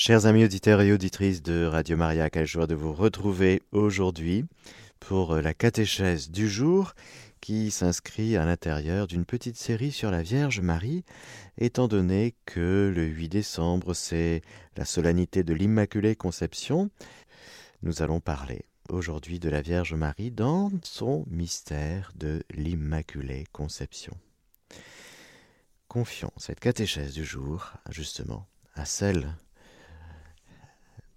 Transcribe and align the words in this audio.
Chers 0.00 0.26
amis 0.26 0.44
auditeurs 0.44 0.80
et 0.80 0.92
auditrices 0.92 1.42
de 1.42 1.64
Radio 1.64 1.96
Maria, 1.96 2.30
quelle 2.30 2.46
joie 2.46 2.68
de 2.68 2.76
vous 2.76 2.92
retrouver 2.92 3.62
aujourd'hui 3.72 4.44
pour 5.00 5.34
la 5.34 5.54
catéchèse 5.54 6.30
du 6.30 6.48
jour 6.48 6.92
qui 7.40 7.72
s'inscrit 7.72 8.36
à 8.36 8.44
l'intérieur 8.44 9.08
d'une 9.08 9.24
petite 9.24 9.56
série 9.56 9.90
sur 9.90 10.12
la 10.12 10.22
Vierge 10.22 10.60
Marie, 10.60 11.04
étant 11.58 11.88
donné 11.88 12.36
que 12.46 12.92
le 12.94 13.06
8 13.06 13.28
décembre 13.28 13.92
c'est 13.92 14.42
la 14.76 14.84
solennité 14.84 15.42
de 15.42 15.52
l'Immaculée 15.52 16.14
Conception. 16.14 16.90
Nous 17.82 18.00
allons 18.00 18.20
parler 18.20 18.66
aujourd'hui 18.90 19.40
de 19.40 19.48
la 19.48 19.62
Vierge 19.62 19.94
Marie 19.94 20.30
dans 20.30 20.70
son 20.84 21.24
mystère 21.28 22.12
de 22.14 22.44
l'Immaculée 22.54 23.46
Conception. 23.50 24.16
Confions 25.88 26.30
cette 26.36 26.60
catéchèse 26.60 27.14
du 27.14 27.24
jour, 27.24 27.72
justement, 27.90 28.46
à 28.76 28.84
celle 28.84 29.34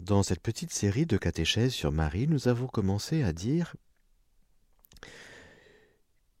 Dans 0.00 0.22
cette 0.22 0.40
petite 0.40 0.72
série 0.72 1.04
de 1.04 1.18
catéchèses 1.18 1.74
sur 1.74 1.92
Marie, 1.92 2.26
nous 2.26 2.48
avons 2.48 2.66
commencé 2.66 3.22
à 3.22 3.34
dire 3.34 3.76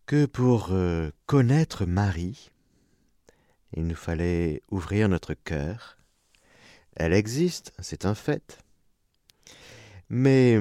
que 0.06 0.24
pour 0.24 0.68
euh, 0.70 1.10
connaître 1.26 1.84
Marie, 1.84 2.50
il 3.76 3.86
nous 3.86 3.94
fallait 3.94 4.62
ouvrir 4.70 5.10
notre 5.10 5.34
cœur. 5.34 5.98
Elle 6.96 7.12
existe, 7.12 7.74
c'est 7.80 8.06
un 8.06 8.14
fait. 8.14 8.64
Mais 10.08 10.58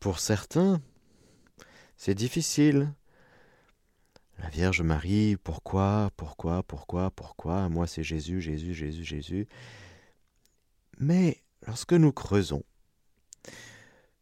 pour 0.00 0.18
certains, 0.18 0.82
c'est 1.96 2.16
difficile. 2.16 2.92
La 4.40 4.48
Vierge 4.48 4.82
Marie, 4.82 5.36
pourquoi, 5.36 6.10
pourquoi, 6.16 6.64
pourquoi, 6.64 7.12
pourquoi? 7.12 7.68
Moi, 7.68 7.86
c'est 7.86 8.02
Jésus, 8.02 8.40
Jésus, 8.40 8.74
Jésus, 8.74 9.04
Jésus. 9.04 9.46
Mais 10.98 11.43
lorsque 11.66 11.92
nous 11.92 12.12
creusons, 12.12 12.62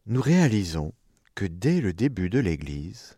nous 0.07 0.21
réalisons 0.21 0.93
que 1.35 1.45
dès 1.45 1.81
le 1.81 1.93
début 1.93 2.29
de 2.29 2.39
l'Église, 2.39 3.17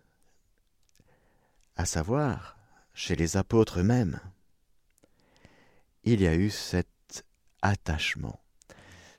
à 1.76 1.84
savoir 1.86 2.56
chez 2.94 3.16
les 3.16 3.36
apôtres 3.36 3.80
eux-mêmes, 3.80 4.20
il 6.04 6.20
y 6.20 6.26
a 6.26 6.34
eu 6.34 6.50
cet 6.50 7.24
attachement, 7.62 8.40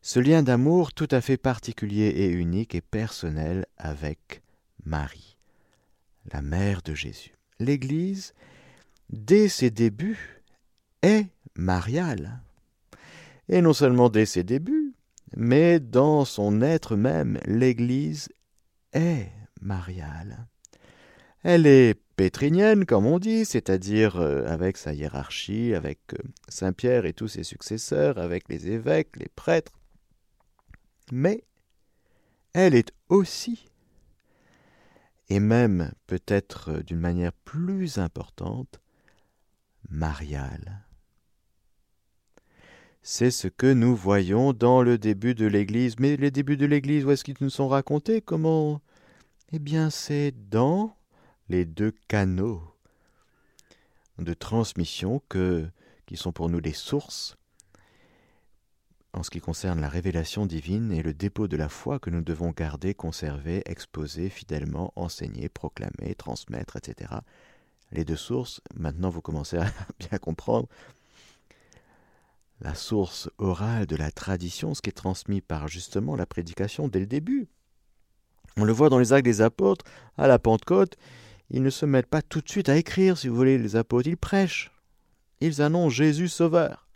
ce 0.01 0.19
lien 0.19 0.43
d'amour 0.43 0.93
tout 0.93 1.07
à 1.11 1.19
fait 1.19 1.37
particulier 1.37 2.07
et 2.07 2.29
unique 2.29 2.75
et 2.75 2.81
personnel 2.81 3.65
avec 3.77 4.43
Marie, 4.85 5.37
la 6.31 6.41
mère 6.41 6.83
de 6.83 6.93
Jésus. 6.93 7.33
L'Église, 7.59 8.33
dès 9.09 9.49
ses 9.49 9.71
débuts, 9.71 10.43
est 11.01 11.27
mariale. 11.55 12.39
Et 13.49 13.61
non 13.61 13.73
seulement 13.73 14.09
dès 14.09 14.25
ses 14.25 14.43
débuts, 14.43 14.84
mais 15.35 15.79
dans 15.79 16.25
son 16.25 16.61
être 16.61 16.95
même, 16.95 17.39
l'Église 17.45 18.29
est 18.93 19.29
mariale. 19.61 20.47
Elle 21.43 21.67
est 21.67 21.99
pétrinienne, 22.15 22.85
comme 22.85 23.05
on 23.05 23.19
dit, 23.19 23.45
c'est-à-dire 23.45 24.15
euh, 24.15 24.45
avec 24.47 24.77
sa 24.77 24.93
hiérarchie, 24.93 25.75
avec 25.75 25.99
euh, 26.13 26.23
Saint 26.47 26.73
Pierre 26.73 27.05
et 27.05 27.13
tous 27.13 27.27
ses 27.27 27.43
successeurs, 27.43 28.17
avec 28.17 28.49
les 28.49 28.69
évêques, 28.69 29.17
les 29.17 29.27
prêtres. 29.27 29.77
Mais 31.11 31.43
elle 32.53 32.73
est 32.73 32.91
aussi, 33.09 33.69
et 35.29 35.39
même 35.39 35.91
peut-être 36.07 36.71
euh, 36.71 36.83
d'une 36.83 36.99
manière 36.99 37.33
plus 37.33 37.97
importante, 37.97 38.79
mariale. 39.89 40.84
C'est 43.07 43.29
ce 43.29 43.47
que 43.47 43.71
nous 43.71 43.95
voyons 43.95 44.51
dans 44.51 44.81
le 44.81 44.97
début 44.97 45.35
de 45.35 45.45
l'Église. 45.45 45.99
Mais 45.99 46.17
les 46.17 46.31
débuts 46.31 46.57
de 46.57 46.65
l'Église, 46.65 47.05
où 47.05 47.11
est-ce 47.11 47.23
qu'ils 47.23 47.37
nous 47.39 47.51
sont 47.51 47.67
racontés? 47.67 48.19
Comment? 48.19 48.81
Eh 49.51 49.59
bien, 49.59 49.91
c'est 49.91 50.33
dans 50.49 50.97
les 51.47 51.65
deux 51.65 51.93
canaux 52.07 52.63
de 54.17 54.33
transmission 54.33 55.21
qui 55.29 56.17
sont 56.17 56.31
pour 56.31 56.49
nous 56.49 56.59
les 56.59 56.73
sources 56.73 57.37
en 59.13 59.21
ce 59.21 59.29
qui 59.29 59.39
concerne 59.39 59.81
la 59.81 59.87
révélation 59.87 60.47
divine 60.47 60.91
et 60.91 61.03
le 61.03 61.13
dépôt 61.13 61.47
de 61.47 61.57
la 61.57 61.69
foi 61.69 61.99
que 61.99 62.09
nous 62.09 62.23
devons 62.23 62.49
garder, 62.49 62.95
conserver, 62.95 63.61
exposer 63.67 64.29
fidèlement, 64.29 64.91
enseigner, 64.95 65.47
proclamer, 65.47 66.15
transmettre, 66.17 66.75
etc. 66.75 67.13
Les 67.91 68.03
deux 68.03 68.15
sources, 68.15 68.61
maintenant 68.73 69.11
vous 69.11 69.21
commencez 69.21 69.57
à 69.57 69.67
bien 69.99 70.17
comprendre, 70.17 70.67
la 72.61 72.73
source 72.73 73.29
orale 73.37 73.85
de 73.85 73.95
la 73.95 74.11
tradition, 74.11 74.73
ce 74.73 74.81
qui 74.81 74.89
est 74.89 74.93
transmis 74.93 75.41
par 75.41 75.67
justement 75.67 76.15
la 76.15 76.25
prédication 76.25 76.87
dès 76.87 76.99
le 76.99 77.05
début. 77.05 77.47
On 78.57 78.63
le 78.63 78.73
voit 78.73 78.89
dans 78.89 78.99
les 78.99 79.13
actes 79.13 79.25
des 79.25 79.41
apôtres, 79.41 79.85
à 80.17 80.27
la 80.27 80.39
Pentecôte, 80.39 80.95
ils 81.49 81.61
ne 81.61 81.69
se 81.69 81.85
mettent 81.85 82.07
pas 82.07 82.21
tout 82.21 82.41
de 82.41 82.49
suite 82.49 82.69
à 82.69 82.77
écrire, 82.77 83.17
si 83.17 83.27
vous 83.27 83.35
voulez, 83.35 83.57
les 83.57 83.75
apôtres, 83.75 84.07
ils 84.07 84.17
prêchent. 84.17 84.71
Ils 85.41 85.61
annoncent 85.61 85.89
Jésus 85.89 86.29
sauveur. 86.29 86.87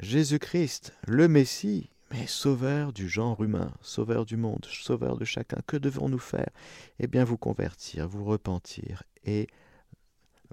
Jésus-Christ, 0.00 0.92
le 1.06 1.26
Messie, 1.26 1.90
mais 2.10 2.26
sauveur 2.26 2.92
du 2.92 3.08
genre 3.08 3.42
humain, 3.42 3.72
sauveur 3.80 4.24
du 4.24 4.36
monde, 4.36 4.66
sauveur 4.70 5.16
de 5.16 5.24
chacun. 5.24 5.58
Que 5.66 5.76
devons-nous 5.76 6.18
faire? 6.18 6.50
Eh 6.98 7.06
bien, 7.06 7.24
vous 7.24 7.36
convertir, 7.36 8.08
vous 8.08 8.24
repentir 8.24 9.02
et 9.24 9.48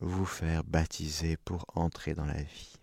vous 0.02 0.26
faire 0.26 0.64
baptiser 0.64 1.38
pour 1.38 1.66
entrer 1.76 2.14
dans 2.14 2.26
la 2.26 2.42
vie. 2.42 2.74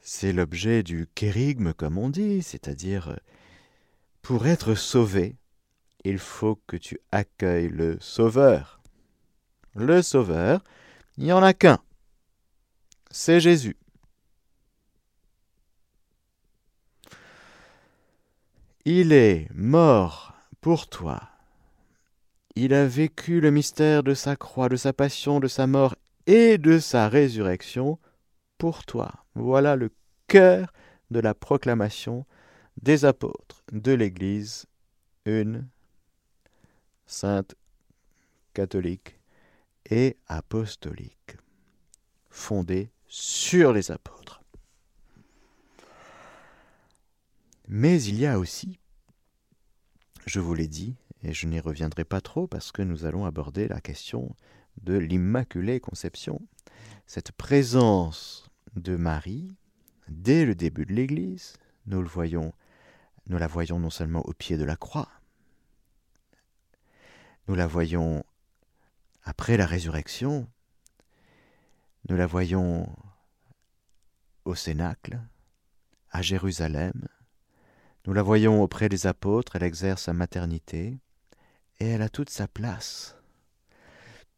C'est 0.00 0.32
l'objet 0.32 0.82
du 0.82 1.06
kérigme, 1.14 1.72
comme 1.74 1.98
on 1.98 2.08
dit, 2.08 2.42
c'est-à-dire 2.42 3.18
pour 4.22 4.46
être 4.46 4.74
sauvé, 4.74 5.36
il 6.04 6.18
faut 6.18 6.60
que 6.66 6.76
tu 6.76 6.98
accueilles 7.12 7.68
le 7.68 7.98
Sauveur. 8.00 8.80
Le 9.74 10.02
Sauveur, 10.02 10.62
il 11.16 11.24
n'y 11.24 11.32
en 11.32 11.42
a 11.42 11.54
qu'un. 11.54 11.78
C'est 13.10 13.40
Jésus. 13.40 13.76
Il 18.84 19.12
est 19.12 19.48
mort 19.54 20.34
pour 20.60 20.88
toi. 20.88 21.37
Il 22.60 22.74
a 22.74 22.88
vécu 22.88 23.40
le 23.40 23.52
mystère 23.52 24.02
de 24.02 24.14
sa 24.14 24.34
croix, 24.34 24.68
de 24.68 24.74
sa 24.74 24.92
passion, 24.92 25.38
de 25.38 25.46
sa 25.46 25.68
mort 25.68 25.94
et 26.26 26.58
de 26.58 26.80
sa 26.80 27.08
résurrection 27.08 28.00
pour 28.58 28.84
toi. 28.84 29.12
Voilà 29.36 29.76
le 29.76 29.92
cœur 30.26 30.72
de 31.12 31.20
la 31.20 31.34
proclamation 31.34 32.26
des 32.82 33.04
apôtres 33.04 33.62
de 33.70 33.92
l'Église, 33.92 34.66
une 35.24 35.68
sainte, 37.06 37.54
catholique 38.54 39.20
et 39.88 40.16
apostolique, 40.26 41.36
fondée 42.28 42.90
sur 43.06 43.72
les 43.72 43.92
apôtres. 43.92 44.42
Mais 47.68 48.02
il 48.02 48.18
y 48.18 48.26
a 48.26 48.36
aussi, 48.36 48.80
je 50.26 50.40
vous 50.40 50.54
l'ai 50.54 50.66
dit, 50.66 50.96
et 51.22 51.32
je 51.32 51.46
n'y 51.46 51.60
reviendrai 51.60 52.04
pas 52.04 52.20
trop 52.20 52.46
parce 52.46 52.72
que 52.72 52.82
nous 52.82 53.04
allons 53.04 53.24
aborder 53.24 53.68
la 53.68 53.80
question 53.80 54.34
de 54.82 54.96
l'Immaculée 54.96 55.80
Conception, 55.80 56.40
cette 57.06 57.32
présence 57.32 58.50
de 58.76 58.96
Marie 58.96 59.48
dès 60.08 60.44
le 60.44 60.54
début 60.54 60.86
de 60.86 60.92
l'Église, 60.92 61.54
nous 61.86 62.02
nous 62.02 63.38
la 63.38 63.46
voyons 63.46 63.78
non 63.78 63.90
seulement 63.90 64.24
au 64.26 64.32
pied 64.32 64.56
de 64.56 64.64
la 64.64 64.76
croix, 64.76 65.08
nous 67.46 67.54
la 67.54 67.66
voyons 67.66 68.24
après 69.24 69.56
la 69.56 69.66
résurrection, 69.66 70.48
nous 72.08 72.16
la 72.16 72.26
voyons 72.26 72.94
au 74.44 74.54
Cénacle, 74.54 75.20
à 76.10 76.22
Jérusalem, 76.22 77.08
nous 78.06 78.14
la 78.14 78.22
voyons 78.22 78.62
auprès 78.62 78.88
des 78.88 79.06
apôtres, 79.06 79.56
elle 79.56 79.64
exerce 79.64 80.04
sa 80.04 80.14
maternité, 80.14 80.98
et 81.80 81.86
elle 81.86 82.02
a 82.02 82.08
toute 82.08 82.30
sa 82.30 82.48
place. 82.48 83.16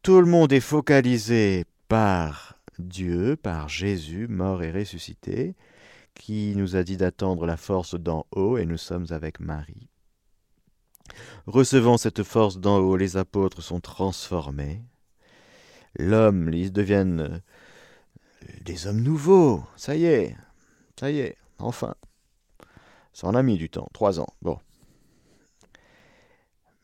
Tout 0.01 0.19
le 0.19 0.27
monde 0.27 0.51
est 0.53 0.59
focalisé 0.59 1.65
par 1.87 2.61
Dieu 2.81 3.35
par 3.35 3.69
Jésus, 3.69 4.27
mort 4.27 4.63
et 4.63 4.71
ressuscité, 4.71 5.55
qui 6.15 6.53
nous 6.55 6.75
a 6.75 6.83
dit 6.83 6.97
d'attendre 6.97 7.45
la 7.45 7.57
force 7.57 7.95
d'en 7.95 8.25
haut, 8.31 8.57
et 8.57 8.65
nous 8.65 8.77
sommes 8.77 9.07
avec 9.11 9.39
Marie. 9.39 9.87
Recevant 11.45 11.97
cette 11.97 12.23
force 12.23 12.57
d'en 12.57 12.79
haut, 12.79 12.97
les 12.97 13.17
apôtres 13.17 13.61
sont 13.61 13.79
transformés. 13.79 14.81
L'homme, 15.97 16.53
ils 16.53 16.71
deviennent 16.71 17.41
des 18.61 18.87
hommes 18.87 19.01
nouveaux. 19.01 19.63
Ça 19.75 19.95
y 19.95 20.05
est, 20.05 20.35
ça 20.99 21.11
y 21.11 21.19
est, 21.19 21.37
enfin. 21.59 21.95
Ça 23.13 23.27
en 23.27 23.35
a 23.35 23.43
mis 23.43 23.57
du 23.57 23.69
temps, 23.69 23.89
trois 23.93 24.19
ans. 24.19 24.33
Bon. 24.41 24.57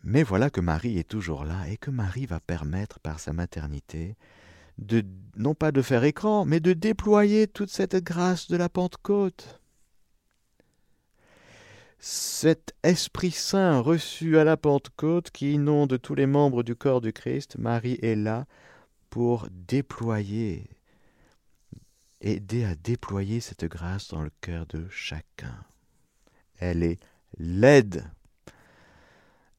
Mais 0.04 0.24
voilà 0.24 0.50
que 0.50 0.62
Marie 0.62 0.98
est 0.98 1.08
toujours 1.08 1.44
là 1.44 1.68
et 1.70 1.78
que 1.78 1.92
Marie 1.92 2.26
va 2.26 2.40
permettre 2.40 3.00
par 3.00 3.20
sa 3.20 3.34
maternité 3.34 4.16
de 4.78 5.04
non 5.36 5.56
pas 5.56 5.72
de 5.72 5.82
faire 5.82 6.04
écran, 6.04 6.46
mais 6.46 6.60
de 6.60 6.74
déployer 6.74 7.48
toute 7.48 7.70
cette 7.70 7.96
grâce 7.96 8.48
de 8.48 8.58
la 8.58 8.70
Pentecôte. 8.70 9.60
Cet 12.00 12.76
Esprit 12.84 13.32
Saint 13.32 13.80
reçu 13.80 14.38
à 14.38 14.44
la 14.44 14.56
Pentecôte 14.56 15.32
qui 15.32 15.54
inonde 15.54 16.00
tous 16.00 16.14
les 16.14 16.28
membres 16.28 16.62
du 16.62 16.76
corps 16.76 17.02
du 17.02 17.12
Christ, 17.12 17.58
Marie 17.58 17.98
est 18.04 18.16
là 18.16 18.46
pour 19.10 19.48
déployer, 19.52 20.70
aider 22.22 22.66
à 22.66 22.76
déployer 22.76 23.40
cette 23.40 23.66
grâce 23.66 24.10
dans 24.10 24.22
le 24.22 24.32
cœur 24.42 24.68
de 24.68 24.88
chacun. 24.90 25.64
Elle 26.60 26.84
est 26.84 27.00
l'aide. 27.38 28.06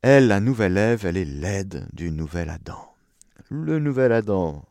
Elle, 0.01 0.29
la 0.29 0.39
nouvelle 0.39 0.77
Ève, 0.77 1.07
elle 1.07 1.17
est 1.17 1.25
l'aide 1.25 1.89
du 1.93 2.13
nouvel 2.13 2.51
Adam. 2.51 2.95
Le 3.51 3.81
nouvel 3.81 4.13
Adam, 4.13 4.65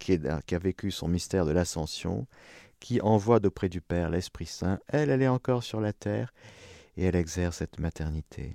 qui, 0.00 0.18
a 0.26 0.58
vécu 0.58 0.90
son 0.90 1.06
mystère 1.06 1.46
de 1.46 1.52
l'ascension, 1.52 2.26
qui 2.80 3.00
envoie 3.00 3.38
d'auprès 3.38 3.68
du 3.68 3.80
Père 3.80 4.10
l'Esprit 4.10 4.46
Saint, 4.46 4.80
elle, 4.88 5.10
elle 5.10 5.22
est 5.22 5.28
encore 5.28 5.62
sur 5.62 5.80
la 5.80 5.92
terre 5.92 6.34
et 6.96 7.04
elle 7.04 7.14
exerce 7.14 7.58
cette 7.58 7.78
maternité. 7.78 8.52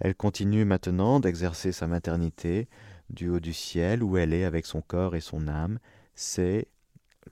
Elle 0.00 0.16
continue 0.16 0.64
maintenant 0.64 1.20
d'exercer 1.20 1.70
sa 1.70 1.86
maternité 1.86 2.68
du 3.10 3.28
haut 3.28 3.40
du 3.40 3.52
ciel 3.52 4.02
où 4.02 4.16
elle 4.16 4.34
est 4.34 4.44
avec 4.44 4.66
son 4.66 4.80
corps 4.80 5.14
et 5.14 5.20
son 5.20 5.46
âme. 5.46 5.78
C'est 6.16 6.66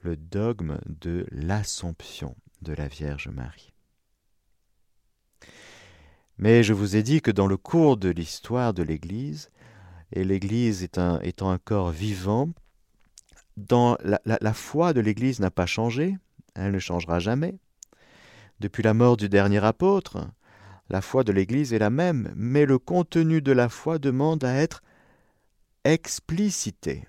le 0.03 0.17
dogme 0.17 0.79
de 0.87 1.27
l'Assomption 1.33 2.37
de 2.63 2.73
la 2.73 2.87
Vierge 2.87 3.29
Marie. 3.29 3.73
Mais 6.39 6.63
je 6.63 6.73
vous 6.73 6.97
ai 6.97 7.03
dit 7.03 7.23
que 7.23 7.31
dans 7.31 7.47
le 7.47 7.57
cours 7.57 7.97
de 7.97 8.11
l'histoire 8.11 8.75
de 8.75 8.83
l'Église, 8.83 9.51
et 10.13 10.25
l'Église 10.25 10.83
étant 10.83 11.51
un 11.51 11.59
corps 11.59 11.91
vivant, 11.91 12.51
la, 13.71 14.21
la 14.25 14.53
foi 14.53 14.93
de 14.93 15.01
l'Église 15.01 15.41
n'a 15.41 15.51
pas 15.51 15.67
changé, 15.67 16.17
elle 16.55 16.73
ne 16.73 16.79
changera 16.79 17.19
jamais. 17.19 17.55
Depuis 18.61 18.83
la 18.83 18.95
mort 18.95 19.17
du 19.17 19.29
dernier 19.29 19.65
apôtre, 19.65 20.29
la 20.89 21.01
foi 21.01 21.25
de 21.25 21.33
l'Église 21.33 21.73
est 21.73 21.79
la 21.79 21.91
même, 21.91 22.33
mais 22.37 22.65
le 22.65 22.79
contenu 22.79 23.43
de 23.43 23.53
la 23.53 23.69
foi 23.69 23.99
demande 23.99 24.45
à 24.45 24.55
être 24.55 24.83
explicité, 25.85 27.07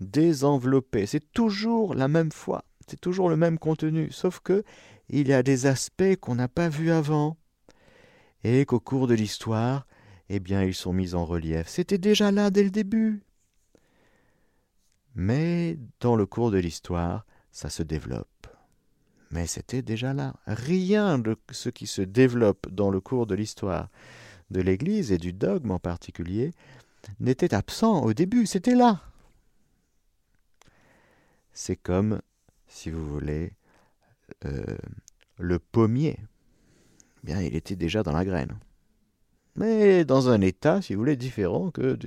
désenveloppé. 0.00 1.06
C'est 1.06 1.32
toujours 1.32 1.94
la 1.94 2.08
même 2.08 2.32
foi, 2.32 2.64
c'est 2.88 3.00
toujours 3.00 3.28
le 3.28 3.36
même 3.36 3.58
contenu, 3.58 4.10
sauf 4.10 4.40
que 4.40 4.64
il 5.12 5.28
y 5.28 5.32
a 5.32 5.42
des 5.42 5.66
aspects 5.66 6.16
qu'on 6.20 6.34
n'a 6.34 6.48
pas 6.48 6.68
vus 6.68 6.90
avant, 6.90 7.36
et 8.44 8.64
qu'au 8.64 8.80
cours 8.80 9.06
de 9.06 9.14
l'histoire, 9.14 9.86
eh 10.28 10.40
bien, 10.40 10.62
ils 10.62 10.74
sont 10.74 10.92
mis 10.92 11.14
en 11.14 11.24
relief. 11.24 11.68
C'était 11.68 11.98
déjà 11.98 12.30
là 12.30 12.50
dès 12.50 12.62
le 12.62 12.70
début. 12.70 13.22
Mais 15.14 15.78
dans 15.98 16.16
le 16.16 16.24
cours 16.24 16.50
de 16.50 16.58
l'histoire, 16.58 17.26
ça 17.50 17.68
se 17.68 17.82
développe. 17.82 18.46
Mais 19.30 19.46
c'était 19.46 19.82
déjà 19.82 20.12
là. 20.14 20.34
Rien 20.46 21.18
de 21.18 21.36
ce 21.50 21.68
qui 21.68 21.86
se 21.86 22.02
développe 22.02 22.68
dans 22.70 22.90
le 22.90 23.00
cours 23.00 23.26
de 23.26 23.34
l'histoire 23.34 23.88
de 24.50 24.60
l'Église 24.60 25.12
et 25.12 25.18
du 25.18 25.32
dogme 25.32 25.70
en 25.72 25.78
particulier 25.78 26.52
n'était 27.18 27.54
absent 27.54 28.02
au 28.02 28.12
début, 28.12 28.46
c'était 28.46 28.74
là. 28.74 29.02
C'est 31.52 31.76
comme, 31.76 32.20
si 32.66 32.90
vous 32.90 33.06
voulez, 33.06 33.52
euh, 34.44 34.76
le 35.38 35.58
pommier. 35.58 36.18
Bien, 37.22 37.40
il 37.40 37.54
était 37.54 37.76
déjà 37.76 38.02
dans 38.02 38.12
la 38.12 38.24
graine. 38.24 38.58
Mais 39.56 40.04
dans 40.04 40.28
un 40.28 40.40
état, 40.40 40.80
si 40.80 40.94
vous 40.94 41.00
voulez, 41.00 41.16
différent 41.16 41.70
que 41.70 41.98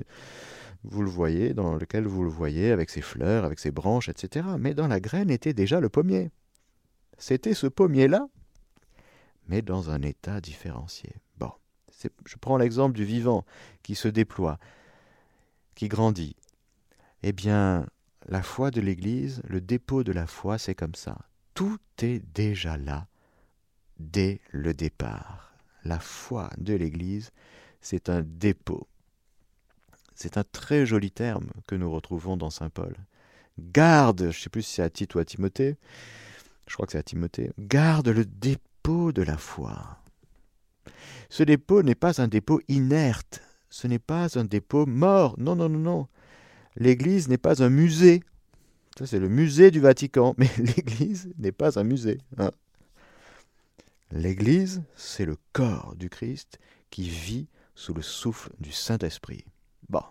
vous 0.83 1.01
le 1.01 1.09
voyez, 1.09 1.53
dans 1.53 1.75
lequel 1.75 2.07
vous 2.07 2.23
le 2.23 2.29
voyez, 2.29 2.71
avec 2.71 2.89
ses 2.89 3.01
fleurs, 3.01 3.45
avec 3.45 3.59
ses 3.59 3.71
branches, 3.71 4.09
etc. 4.09 4.47
Mais 4.59 4.73
dans 4.73 4.87
la 4.87 4.99
graine 4.99 5.29
était 5.29 5.53
déjà 5.53 5.79
le 5.79 5.89
pommier. 5.89 6.31
C'était 7.17 7.53
ce 7.53 7.67
pommier-là, 7.67 8.27
mais 9.47 9.61
dans 9.61 9.89
un 9.89 10.01
état 10.01 10.41
différencié. 10.41 11.15
Bon, 11.37 11.51
je 12.25 12.35
prends 12.39 12.57
l'exemple 12.57 12.95
du 12.95 13.05
vivant 13.05 13.45
qui 13.83 13.95
se 13.95 14.07
déploie, 14.07 14.57
qui 15.75 15.87
grandit. 15.87 16.35
Eh 17.21 17.31
bien, 17.31 17.85
la 18.27 18.41
foi 18.41 18.71
de 18.71 18.81
l'Église, 18.81 19.41
le 19.47 19.61
dépôt 19.61 20.03
de 20.03 20.11
la 20.11 20.27
foi, 20.27 20.57
c'est 20.57 20.75
comme 20.75 20.95
ça. 20.95 21.17
Tout 21.53 21.79
est 22.01 22.23
déjà 22.33 22.77
là 22.77 23.07
dès 23.99 24.41
le 24.51 24.73
départ. 24.73 25.53
La 25.83 25.99
foi 25.99 26.49
de 26.57 26.73
l'Église, 26.73 27.31
c'est 27.81 28.09
un 28.09 28.21
dépôt. 28.21 28.87
C'est 30.15 30.37
un 30.37 30.43
très 30.43 30.85
joli 30.85 31.11
terme 31.11 31.47
que 31.67 31.75
nous 31.75 31.91
retrouvons 31.91 32.37
dans 32.37 32.49
Saint 32.49 32.69
Paul. 32.69 32.95
Garde, 33.59 34.21
je 34.21 34.25
ne 34.27 34.31
sais 34.31 34.49
plus 34.49 34.63
si 34.63 34.75
c'est 34.75 34.81
à 34.81 34.89
Tite 34.89 35.13
ou 35.15 35.19
à 35.19 35.25
Timothée, 35.25 35.75
je 36.67 36.73
crois 36.73 36.85
que 36.85 36.93
c'est 36.93 36.97
à 36.97 37.03
Timothée, 37.03 37.51
garde 37.59 38.07
le 38.07 38.25
dépôt 38.25 39.11
de 39.11 39.21
la 39.21 39.37
foi. 39.37 39.99
Ce 41.29 41.43
dépôt 41.43 41.83
n'est 41.83 41.95
pas 41.95 42.21
un 42.21 42.27
dépôt 42.27 42.61
inerte, 42.67 43.41
ce 43.69 43.87
n'est 43.87 43.99
pas 43.99 44.39
un 44.39 44.45
dépôt 44.45 44.85
mort, 44.85 45.35
non, 45.37 45.55
non, 45.55 45.69
non, 45.69 45.79
non. 45.79 46.07
L'Église 46.75 47.27
n'est 47.27 47.37
pas 47.37 47.63
un 47.63 47.69
musée. 47.69 48.23
Ça, 48.97 49.07
c'est 49.07 49.19
le 49.19 49.29
musée 49.29 49.71
du 49.71 49.79
Vatican, 49.79 50.35
mais 50.37 50.49
l'Église 50.57 51.33
n'est 51.37 51.51
pas 51.51 51.79
un 51.79 51.83
musée. 51.83 52.19
Hein. 52.37 52.51
L'Église, 54.11 54.83
c'est 54.95 55.25
le 55.25 55.37
corps 55.51 55.95
du 55.95 56.09
Christ 56.09 56.59
qui 56.91 57.09
vit 57.09 57.47
sous 57.73 57.93
le 57.93 58.03
souffle 58.03 58.51
du 58.59 58.71
Saint-Esprit. 58.71 59.45
Bon. 59.89 60.03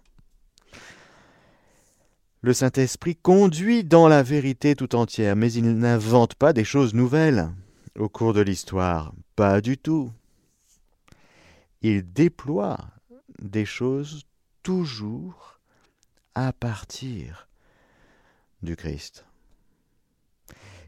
Le 2.40 2.52
Saint-Esprit 2.52 3.14
conduit 3.14 3.84
dans 3.84 4.08
la 4.08 4.25
vérité 4.25 4.75
tout 4.75 4.96
entière, 4.96 5.36
mais 5.36 5.53
il 5.53 5.79
n'invente 5.79 6.34
pas 6.34 6.53
des 6.53 6.65
choses 6.65 6.93
nouvelles 6.93 7.51
au 7.96 8.08
cours 8.08 8.32
de 8.32 8.41
l'histoire. 8.41 9.15
Pas 9.36 9.60
du 9.60 9.79
tout. 9.79 10.10
Il 11.82 12.12
déploie 12.12 12.79
des 13.41 13.65
choses 13.65 14.24
toujours 14.65 15.60
à 16.34 16.53
partir 16.53 17.48
du 18.63 18.77
Christ. 18.77 19.25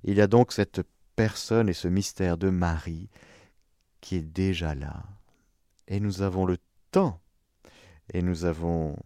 Il 0.04 0.16
y 0.16 0.20
a 0.20 0.26
donc 0.26 0.52
cette 0.52 0.82
personne 1.16 1.68
et 1.68 1.74
ce 1.74 1.88
mystère 1.88 2.36
de 2.36 2.50
Marie 2.50 3.08
qui 4.00 4.16
est 4.16 4.22
déjà 4.22 4.74
là. 4.74 5.04
Et 5.88 6.00
nous 6.00 6.22
avons 6.22 6.44
le 6.44 6.58
temps, 6.90 7.20
et 8.12 8.22
nous 8.22 8.44
avons 8.44 8.96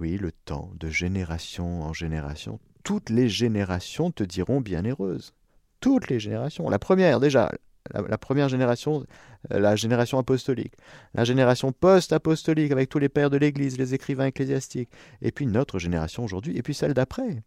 oui, 0.00 0.16
le 0.16 0.32
temps, 0.32 0.70
de 0.78 0.88
génération 0.88 1.82
en 1.82 1.92
génération. 1.92 2.60
Toutes 2.84 3.10
les 3.10 3.28
générations 3.28 4.10
te 4.10 4.22
diront 4.22 4.60
bienheureuse. 4.60 5.34
Toutes 5.80 6.08
les 6.08 6.20
générations. 6.20 6.68
La 6.70 6.78
première, 6.78 7.20
déjà, 7.20 7.50
la, 7.92 8.18
première 8.18 8.48
génération, 8.48 9.04
euh, 9.52 9.58
la 9.58 9.76
génération 9.76 10.18
apostolique. 10.18 10.74
La 11.14 11.24
génération 11.24 11.72
post-apostolique 11.72 12.72
avec 12.72 12.88
tous 12.88 12.98
les 12.98 13.08
pères 13.08 13.30
de 13.30 13.36
l'Église, 13.36 13.78
les 13.78 13.94
écrivains 13.94 14.26
ecclésiastiques. 14.26 14.90
Et 15.20 15.32
puis 15.32 15.46
notre 15.46 15.78
génération 15.78 16.24
aujourd'hui, 16.24 16.56
et 16.56 16.62
puis 16.62 16.74
celle 16.74 16.94
d'après. 16.94 17.42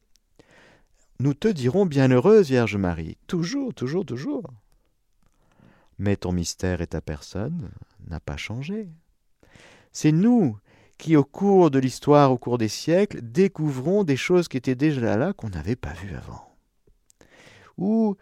Nous 1.21 1.35
te 1.35 1.47
dirons 1.47 1.85
bienheureuse, 1.85 2.47
Vierge 2.47 2.77
Marie. 2.77 3.15
Toujours, 3.27 3.75
toujours, 3.75 4.03
toujours. 4.03 4.41
Mais 5.99 6.15
ton 6.15 6.31
mystère 6.31 6.81
et 6.81 6.87
ta 6.87 6.99
personne 6.99 7.69
n'a 8.07 8.19
pas 8.19 8.37
changé. 8.37 8.89
C'est 9.91 10.11
nous 10.11 10.57
qui, 10.97 11.15
au 11.15 11.23
cours 11.23 11.69
de 11.69 11.77
l'histoire, 11.77 12.31
au 12.31 12.39
cours 12.39 12.57
des 12.57 12.69
siècles, 12.69 13.21
découvrons 13.21 14.03
des 14.03 14.17
choses 14.17 14.47
qui 14.47 14.57
étaient 14.57 14.73
déjà 14.73 15.15
là 15.15 15.31
qu'on 15.33 15.49
n'avait 15.49 15.75
pas 15.75 15.93
vues 15.93 16.15
avant. 16.15 16.51
Ou, 17.77 18.17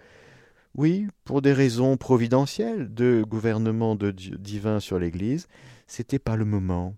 oui, 0.76 1.08
pour 1.24 1.42
des 1.42 1.54
raisons 1.54 1.96
providentielles 1.96 2.94
de 2.94 3.24
gouvernement 3.26 3.96
divin 3.96 4.82
sur 4.82 5.00
l'Église, 5.00 5.48
c'était 5.88 6.20
pas 6.20 6.36
le 6.36 6.44
moment. 6.44 6.98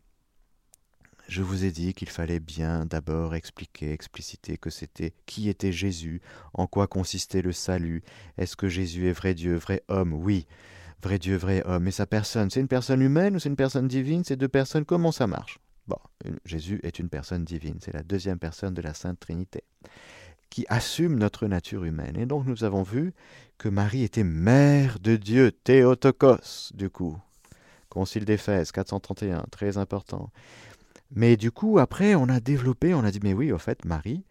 Je 1.31 1.43
vous 1.43 1.63
ai 1.63 1.71
dit 1.71 1.93
qu'il 1.93 2.09
fallait 2.09 2.41
bien 2.41 2.85
d'abord 2.85 3.35
expliquer, 3.35 3.93
expliciter 3.93 4.57
que 4.57 4.69
c'était 4.69 5.13
qui 5.25 5.47
était 5.47 5.71
Jésus, 5.71 6.21
en 6.53 6.67
quoi 6.67 6.87
consistait 6.87 7.41
le 7.41 7.53
salut, 7.53 8.03
est-ce 8.37 8.57
que 8.57 8.67
Jésus 8.67 9.07
est 9.07 9.13
vrai 9.13 9.33
Dieu, 9.33 9.55
vrai 9.55 9.81
homme, 9.87 10.11
oui, 10.11 10.45
vrai 11.01 11.19
Dieu, 11.19 11.37
vrai 11.37 11.63
homme, 11.65 11.87
et 11.87 11.91
sa 11.91 12.05
personne, 12.05 12.49
c'est 12.49 12.59
une 12.59 12.67
personne 12.67 13.01
humaine 13.01 13.33
ou 13.33 13.39
c'est 13.39 13.47
une 13.47 13.55
personne 13.55 13.87
divine, 13.87 14.25
ces 14.25 14.35
deux 14.35 14.49
personnes, 14.49 14.83
comment 14.83 15.13
ça 15.13 15.25
marche? 15.25 15.59
Bon, 15.87 15.95
Jésus 16.43 16.81
est 16.83 16.99
une 16.99 17.07
personne 17.07 17.45
divine, 17.45 17.77
c'est 17.79 17.93
la 17.93 18.03
deuxième 18.03 18.37
personne 18.37 18.73
de 18.73 18.81
la 18.81 18.93
Sainte 18.93 19.21
Trinité, 19.21 19.63
qui 20.49 20.65
assume 20.67 21.17
notre 21.17 21.47
nature 21.47 21.85
humaine. 21.85 22.17
Et 22.17 22.25
donc 22.25 22.45
nous 22.45 22.65
avons 22.65 22.83
vu 22.83 23.13
que 23.57 23.69
Marie 23.69 24.03
était 24.03 24.25
mère 24.25 24.99
de 24.99 25.15
Dieu, 25.15 25.53
Théotokos, 25.53 26.73
du 26.73 26.89
coup. 26.89 27.17
Concile 27.87 28.23
d'Éphèse, 28.23 28.71
431, 28.71 29.45
très 29.51 29.77
important. 29.77 30.29
Mais 31.11 31.35
du 31.35 31.51
coup, 31.51 31.77
après, 31.77 32.15
on 32.15 32.29
a 32.29 32.39
développé, 32.39 32.93
on 32.93 33.03
a 33.03 33.11
dit, 33.11 33.19
mais 33.21 33.33
oui, 33.33 33.51
au 33.51 33.57
fait, 33.57 33.83
Marie, 33.85 34.23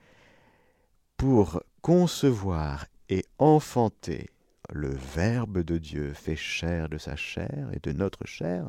pour 1.16 1.62
concevoir 1.82 2.86
et 3.08 3.24
enfanter 3.38 4.30
le 4.72 4.88
Verbe 4.88 5.58
de 5.58 5.76
Dieu 5.78 6.14
fait 6.14 6.36
chair 6.36 6.88
de 6.88 6.96
sa 6.96 7.16
chair 7.16 7.68
et 7.72 7.80
de 7.80 7.92
notre 7.92 8.26
chair, 8.26 8.66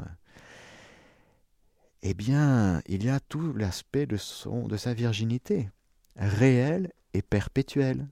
eh 2.04 2.14
bien, 2.14 2.82
il 2.88 3.06
y 3.06 3.10
a 3.10 3.20
tout 3.20 3.54
l'aspect 3.54 4.06
de, 4.06 4.18
son, 4.18 4.68
de 4.68 4.76
sa 4.76 4.94
virginité, 4.94 5.70
réelle 6.18 6.92
et 7.14 7.22
perpétuelle. 7.22 8.08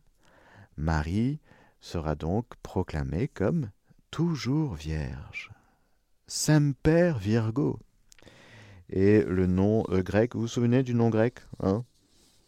Marie 0.78 1.40
sera 1.82 2.16
donc 2.16 2.46
proclamée 2.62 3.28
comme 3.28 3.70
toujours 4.12 4.76
vierge. 4.76 5.52
Semper 6.28 7.14
Virgo. 7.20 7.80
Et 8.92 9.22
le 9.24 9.46
nom 9.46 9.84
euh, 9.90 10.02
grec, 10.02 10.36
vous 10.36 10.42
vous 10.42 10.48
souvenez 10.48 10.84
du 10.84 10.94
nom 10.94 11.10
grec 11.10 11.40
hein? 11.60 11.84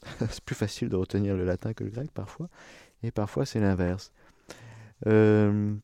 C'est 0.19 0.41
plus 0.41 0.55
facile 0.55 0.89
de 0.89 0.95
retenir 0.95 1.35
le 1.35 1.45
latin 1.45 1.73
que 1.73 1.83
le 1.83 1.91
grec 1.91 2.11
parfois, 2.11 2.49
et 3.03 3.11
parfois 3.11 3.45
c'est 3.45 3.59
l'inverse. 3.59 4.11
Euh, 5.07 5.75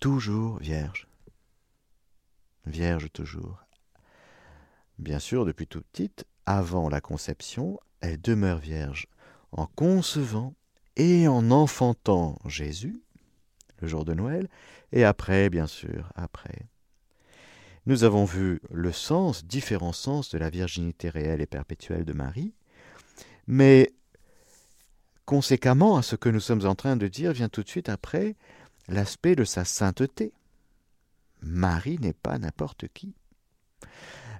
toujours 0.00 0.58
vierge. 0.58 1.06
Vierge 2.66 3.10
toujours. 3.12 3.64
Bien 4.98 5.18
sûr, 5.18 5.44
depuis 5.44 5.66
toute 5.66 5.86
petite, 5.86 6.24
avant 6.46 6.88
la 6.88 7.00
conception, 7.00 7.78
elle 8.00 8.20
demeure 8.20 8.58
vierge 8.58 9.06
en 9.52 9.66
concevant 9.66 10.54
et 10.96 11.28
en 11.28 11.50
enfantant 11.50 12.38
Jésus, 12.46 13.02
le 13.80 13.88
jour 13.88 14.04
de 14.04 14.14
Noël, 14.14 14.48
et 14.92 15.04
après, 15.04 15.50
bien 15.50 15.66
sûr, 15.66 16.10
après. 16.14 16.66
Nous 17.86 18.02
avons 18.02 18.24
vu 18.24 18.60
le 18.70 18.90
sens, 18.90 19.44
différents 19.44 19.92
sens 19.92 20.30
de 20.30 20.38
la 20.38 20.50
virginité 20.50 21.08
réelle 21.08 21.40
et 21.40 21.46
perpétuelle 21.46 22.04
de 22.04 22.12
Marie, 22.12 22.52
mais 23.46 23.94
conséquemment 25.24 25.96
à 25.96 26.02
ce 26.02 26.16
que 26.16 26.28
nous 26.28 26.40
sommes 26.40 26.66
en 26.66 26.74
train 26.74 26.96
de 26.96 27.06
dire 27.06 27.32
vient 27.32 27.48
tout 27.48 27.62
de 27.62 27.68
suite 27.68 27.88
après 27.88 28.34
l'aspect 28.88 29.36
de 29.36 29.44
sa 29.44 29.64
sainteté. 29.64 30.32
Marie 31.42 32.00
n'est 32.00 32.12
pas 32.12 32.38
n'importe 32.38 32.88
qui. 32.92 33.14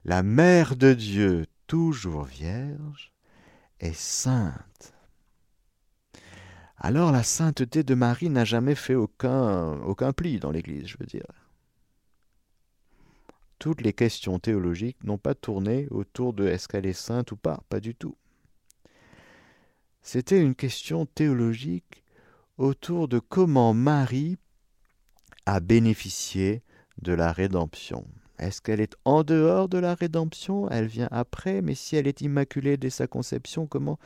La 0.04 0.24
mère 0.24 0.74
de 0.74 0.92
Dieu, 0.92 1.46
toujours 1.68 2.24
vierge, 2.24 3.12
est 3.78 3.96
sainte. 3.96 4.92
Alors 6.78 7.12
la 7.12 7.22
sainteté 7.22 7.84
de 7.84 7.94
Marie 7.94 8.28
n'a 8.28 8.44
jamais 8.44 8.74
fait 8.74 8.96
aucun, 8.96 9.74
aucun 9.82 10.12
pli 10.12 10.40
dans 10.40 10.50
l'Église, 10.50 10.88
je 10.88 10.96
veux 10.98 11.06
dire 11.06 11.45
toutes 13.58 13.80
les 13.80 13.92
questions 13.92 14.38
théologiques 14.38 15.02
n'ont 15.04 15.18
pas 15.18 15.34
tourné 15.34 15.88
autour 15.90 16.32
de 16.32 16.46
est-ce 16.46 16.68
qu'elle 16.68 16.86
est 16.86 16.92
sainte 16.92 17.32
ou 17.32 17.36
pas, 17.36 17.60
pas 17.68 17.80
du 17.80 17.94
tout. 17.94 18.16
C'était 20.02 20.40
une 20.40 20.54
question 20.54 21.06
théologique 21.06 22.04
autour 22.58 23.08
de 23.08 23.18
comment 23.18 23.74
Marie 23.74 24.36
a 25.46 25.60
bénéficié 25.60 26.62
de 27.02 27.12
la 27.12 27.32
rédemption. 27.32 28.06
Est-ce 28.38 28.60
qu'elle 28.60 28.80
est 28.80 28.96
en 29.04 29.24
dehors 29.24 29.68
de 29.68 29.78
la 29.78 29.94
rédemption? 29.94 30.68
Elle 30.70 30.86
vient 30.86 31.08
après, 31.10 31.62
mais 31.62 31.74
si 31.74 31.96
elle 31.96 32.06
est 32.06 32.20
immaculée 32.20 32.76
dès 32.76 32.90
sa 32.90 33.06
conception, 33.06 33.66
comment 33.66 33.98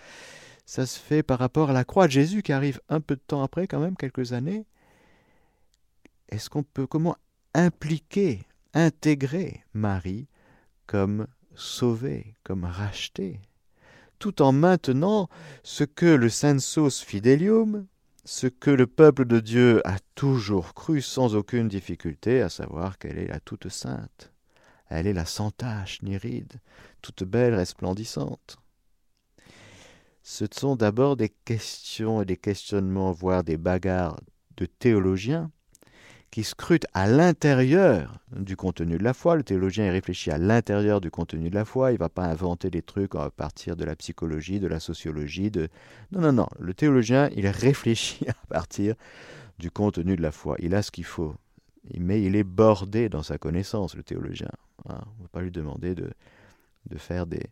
ça 0.66 0.86
se 0.86 0.98
fait 0.98 1.22
par 1.22 1.38
rapport 1.38 1.70
à 1.70 1.72
la 1.72 1.84
croix 1.84 2.06
de 2.06 2.12
Jésus 2.12 2.42
qui 2.42 2.52
arrive 2.52 2.80
un 2.88 3.00
peu 3.00 3.16
de 3.16 3.22
temps 3.26 3.42
après, 3.42 3.66
quand 3.66 3.80
même, 3.80 3.96
quelques 3.96 4.32
années? 4.32 4.66
Est-ce 6.28 6.48
qu'on 6.48 6.62
peut 6.62 6.86
comment 6.86 7.16
impliquer 7.54 8.40
intégrer 8.74 9.64
Marie 9.74 10.28
comme 10.86 11.26
sauvée, 11.54 12.34
comme 12.42 12.64
rachetée, 12.64 13.40
tout 14.18 14.42
en 14.42 14.52
maintenant 14.52 15.28
ce 15.62 15.84
que 15.84 16.06
le 16.06 16.28
sensus 16.28 17.02
fidelium, 17.02 17.86
ce 18.24 18.46
que 18.46 18.70
le 18.70 18.86
peuple 18.86 19.24
de 19.24 19.40
Dieu 19.40 19.86
a 19.86 19.98
toujours 20.14 20.74
cru 20.74 21.00
sans 21.00 21.34
aucune 21.34 21.68
difficulté, 21.68 22.42
à 22.42 22.48
savoir 22.48 22.98
qu'elle 22.98 23.18
est 23.18 23.28
la 23.28 23.40
toute 23.40 23.68
sainte, 23.68 24.32
elle 24.88 25.06
est 25.06 25.12
la 25.12 25.24
sans 25.24 25.50
tache 25.50 26.02
ni 26.02 26.16
ride, 26.16 26.54
toute 27.02 27.24
belle 27.24 27.54
resplendissante. 27.54 28.58
Ce 30.22 30.44
sont 30.52 30.76
d'abord 30.76 31.16
des 31.16 31.30
questions 31.30 32.22
et 32.22 32.26
des 32.26 32.36
questionnements, 32.36 33.10
voire 33.10 33.42
des 33.42 33.56
bagarres 33.56 34.20
de 34.56 34.66
théologiens, 34.66 35.50
qui 36.30 36.44
scrute 36.44 36.86
à 36.94 37.08
l'intérieur 37.08 38.18
du 38.32 38.56
contenu 38.56 38.98
de 38.98 39.02
la 39.02 39.14
foi. 39.14 39.36
Le 39.36 39.42
théologien 39.42 39.86
il 39.86 39.90
réfléchit 39.90 40.30
à 40.30 40.38
l'intérieur 40.38 41.00
du 41.00 41.10
contenu 41.10 41.50
de 41.50 41.54
la 41.54 41.64
foi. 41.64 41.90
Il 41.90 41.94
ne 41.94 41.98
va 41.98 42.08
pas 42.08 42.24
inventer 42.24 42.70
des 42.70 42.82
trucs 42.82 43.14
à 43.16 43.30
partir 43.30 43.76
de 43.76 43.84
la 43.84 43.96
psychologie, 43.96 44.60
de 44.60 44.68
la 44.68 44.80
sociologie. 44.80 45.50
De... 45.50 45.68
Non, 46.12 46.20
non, 46.20 46.32
non. 46.32 46.48
Le 46.58 46.72
théologien, 46.72 47.30
il 47.34 47.46
réfléchit 47.48 48.28
à 48.28 48.46
partir 48.48 48.94
du 49.58 49.70
contenu 49.70 50.16
de 50.16 50.22
la 50.22 50.30
foi. 50.30 50.56
Il 50.60 50.74
a 50.74 50.82
ce 50.82 50.90
qu'il 50.90 51.04
faut. 51.04 51.34
Mais 51.98 52.22
il 52.22 52.36
est 52.36 52.44
bordé 52.44 53.08
dans 53.08 53.22
sa 53.22 53.38
connaissance, 53.38 53.96
le 53.96 54.02
théologien. 54.02 54.50
Hein. 54.88 55.00
On 55.00 55.18
ne 55.18 55.22
va 55.22 55.28
pas 55.32 55.40
lui 55.40 55.50
demander 55.50 55.94
de, 55.94 56.10
de 56.88 56.98
faire 56.98 57.26
des, 57.26 57.46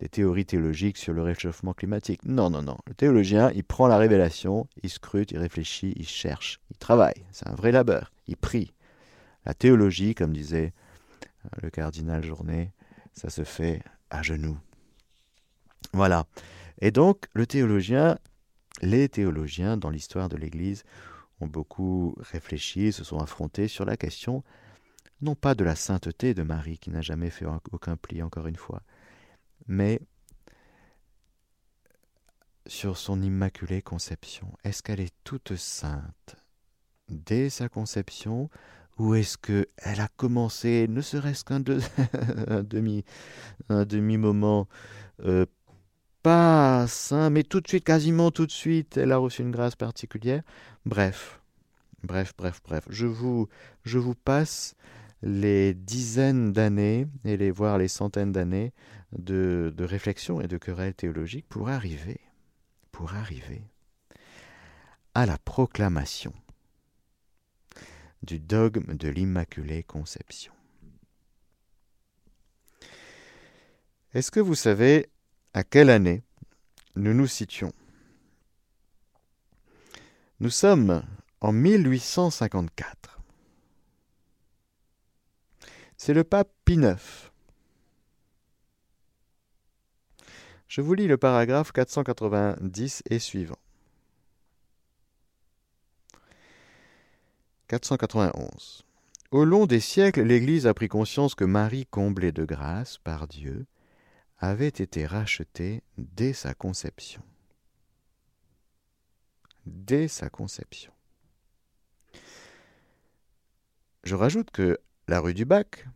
des 0.00 0.08
théories 0.08 0.46
théologiques 0.46 0.96
sur 0.96 1.12
le 1.12 1.22
réchauffement 1.22 1.74
climatique. 1.74 2.24
Non, 2.24 2.50
non, 2.50 2.62
non. 2.62 2.78
Le 2.86 2.94
théologien, 2.94 3.50
il 3.54 3.64
prend 3.64 3.86
la 3.86 3.98
révélation, 3.98 4.66
il 4.82 4.90
scrute, 4.90 5.30
il 5.30 5.38
réfléchit, 5.38 5.94
il 5.96 6.08
cherche, 6.08 6.60
il 6.70 6.76
travaille. 6.76 7.24
C'est 7.30 7.48
un 7.48 7.54
vrai 7.54 7.70
labeur. 7.70 8.10
Il 8.26 8.36
prie. 8.36 8.72
La 9.44 9.54
théologie, 9.54 10.14
comme 10.14 10.32
disait 10.32 10.72
euh, 11.44 11.48
le 11.62 11.70
cardinal 11.70 12.24
Journet, 12.24 12.72
ça 13.12 13.30
se 13.30 13.44
fait 13.44 13.82
à 14.10 14.22
genoux. 14.22 14.58
Voilà. 15.92 16.26
Et 16.80 16.90
donc, 16.90 17.26
les 17.34 17.46
théologiens 17.46 18.18
dans 19.76 19.90
l'histoire 19.90 20.28
de 20.28 20.36
l'Église 20.36 20.84
ont 21.40 21.46
beaucoup 21.46 22.14
réfléchi, 22.18 22.92
se 22.92 23.04
sont 23.04 23.18
affrontés 23.18 23.68
sur 23.68 23.84
la 23.84 23.96
question, 23.96 24.42
non 25.20 25.34
pas 25.34 25.54
de 25.54 25.64
la 25.64 25.76
sainteté 25.76 26.34
de 26.34 26.42
Marie, 26.42 26.78
qui 26.78 26.90
n'a 26.90 27.02
jamais 27.02 27.30
fait 27.30 27.46
aucun 27.72 27.96
pli, 27.96 28.22
encore 28.22 28.46
une 28.46 28.56
fois, 28.56 28.82
mais 29.66 30.00
sur 32.66 32.98
son 32.98 33.22
immaculée 33.22 33.80
conception. 33.80 34.52
Est-ce 34.64 34.82
qu'elle 34.82 35.00
est 35.00 35.14
toute 35.24 35.56
sainte? 35.56 36.36
Dès 37.08 37.50
sa 37.50 37.68
conception 37.68 38.50
ou 38.98 39.14
est-ce 39.14 39.36
qu'elle 39.36 40.00
a 40.00 40.08
commencé, 40.16 40.86
ne 40.88 41.00
serait-ce 41.00 41.44
qu'un 41.44 41.60
demi, 42.62 43.04
un 43.68 43.84
demi 43.84 44.16
moment 44.16 44.68
euh, 45.24 45.46
pas 46.22 46.86
saint, 46.88 47.30
mais 47.30 47.44
tout 47.44 47.60
de 47.60 47.68
suite, 47.68 47.84
quasiment 47.84 48.30
tout 48.30 48.46
de 48.46 48.52
suite, 48.52 48.96
elle 48.96 49.12
a 49.12 49.18
reçu 49.18 49.42
une 49.42 49.50
grâce 49.50 49.76
particulière. 49.76 50.42
Bref, 50.84 51.40
bref, 52.02 52.32
bref, 52.36 52.60
bref. 52.64 52.84
Je 52.88 53.06
vous, 53.06 53.48
je 53.84 53.98
vous 53.98 54.14
passe 54.14 54.74
les 55.22 55.74
dizaines 55.74 56.52
d'années 56.52 57.06
et 57.24 57.36
les 57.36 57.50
voire 57.50 57.78
les 57.78 57.88
centaines 57.88 58.32
d'années 58.32 58.72
de, 59.16 59.72
de 59.76 59.84
réflexion 59.84 60.40
et 60.40 60.48
de 60.48 60.58
querelles 60.58 60.94
théologiques 60.94 61.46
pour 61.48 61.68
arriver, 61.68 62.20
pour 62.92 63.14
arriver 63.14 63.62
à 65.14 65.26
la 65.26 65.38
proclamation 65.38 66.32
du 68.22 68.38
dogme 68.38 68.96
de 68.96 69.08
l'Immaculée 69.08 69.82
Conception. 69.82 70.52
Est-ce 74.14 74.30
que 74.30 74.40
vous 74.40 74.54
savez 74.54 75.10
à 75.52 75.62
quelle 75.62 75.90
année 75.90 76.22
nous 76.94 77.12
nous 77.12 77.26
situons? 77.26 77.72
Nous 80.40 80.50
sommes 80.50 81.02
en 81.40 81.52
1854. 81.52 83.20
C'est 85.96 86.14
le 86.14 86.24
pape 86.24 86.50
Pie 86.64 86.74
IX 86.74 87.30
Je 90.68 90.80
vous 90.80 90.94
lis 90.94 91.06
le 91.06 91.16
paragraphe 91.16 91.72
490 91.72 93.02
et 93.08 93.18
suivant. 93.18 93.58
491. 97.68 98.84
Au 99.32 99.44
long 99.44 99.66
des 99.66 99.80
siècles, 99.80 100.22
l'Église 100.22 100.66
a 100.68 100.74
pris 100.74 100.88
conscience 100.88 101.34
que 101.34 101.44
Marie, 101.44 101.86
comblée 101.86 102.30
de 102.30 102.44
grâce 102.44 102.98
par 102.98 103.26
Dieu, 103.26 103.66
avait 104.38 104.68
été 104.68 105.04
rachetée 105.04 105.82
dès 105.98 106.32
sa 106.32 106.54
conception. 106.54 107.22
Dès 109.64 110.06
sa 110.06 110.30
conception. 110.30 110.92
Je 114.04 114.14
rajoute 114.14 114.52
que 114.52 114.78
la 115.08 115.18
rue 115.20 115.34
du 115.34 115.44
Bac, 115.44 115.86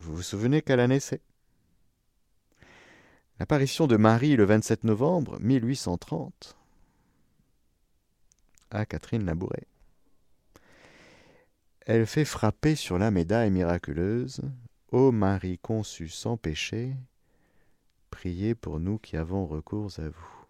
Vous 0.00 0.16
vous 0.16 0.22
souvenez 0.22 0.62
quelle 0.62 0.80
année 0.80 0.98
c'est 0.98 1.22
L'apparition 3.38 3.86
de 3.86 3.96
Marie 3.96 4.34
le 4.34 4.44
27 4.44 4.82
novembre 4.82 5.38
1830 5.40 6.56
à 8.72 8.84
Catherine 8.86 9.24
Labouret. 9.24 9.66
Elle 11.84 12.06
fait 12.06 12.24
frapper 12.24 12.76
sur 12.76 12.98
la 12.98 13.10
médaille 13.10 13.50
miraculeuse 13.50 14.40
Ô 14.92 15.10
Marie 15.10 15.58
conçue 15.58 16.08
sans 16.08 16.36
péché, 16.36 16.94
priez 18.10 18.54
pour 18.54 18.78
nous 18.78 18.98
qui 18.98 19.16
avons 19.16 19.46
recours 19.46 19.90
à 19.98 20.08
vous. 20.08 20.46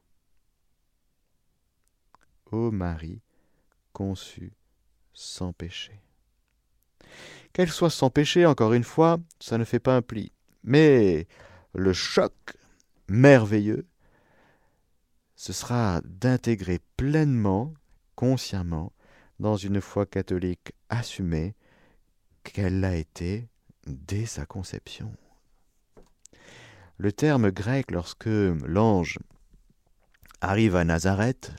Ô 2.51 2.71
Marie 2.71 3.21
conçue 3.93 4.53
sans 5.15 5.53
péché. 5.53 6.01
Qu'elle 7.53 7.71
soit 7.71 7.91
sans 7.91 8.11
péché, 8.11 8.45
encore 8.47 8.73
une 8.73 8.85
fois, 8.85 9.19
ça 9.39 9.59
ne 9.59 9.65
fait 9.65 9.79
pas 9.79 9.97
un 9.97 10.03
pli. 10.03 10.33
Mais 10.65 11.27
le 11.73 11.93
choc 11.93 12.33
merveilleux, 13.09 13.87
ce 15.37 15.53
sera 15.53 16.01
d'intégrer 16.05 16.81
pleinement, 16.97 17.73
consciemment, 18.17 18.93
dans 19.43 19.57
une 19.57 19.81
foi 19.81 20.07
catholique 20.07 20.73
assumée, 20.89 21.57
qu'elle 22.45 22.79
l'a 22.79 22.95
été 22.95 23.49
dès 23.89 24.25
sa 24.25 24.47
conception. 24.47 25.13
Le 26.97 27.11
terme 27.11 27.51
grec, 27.51 27.91
lorsque 27.91 28.29
l'ange 28.29 29.19
arrive 30.41 30.77
à 30.77 30.85
Nazareth 30.85 31.53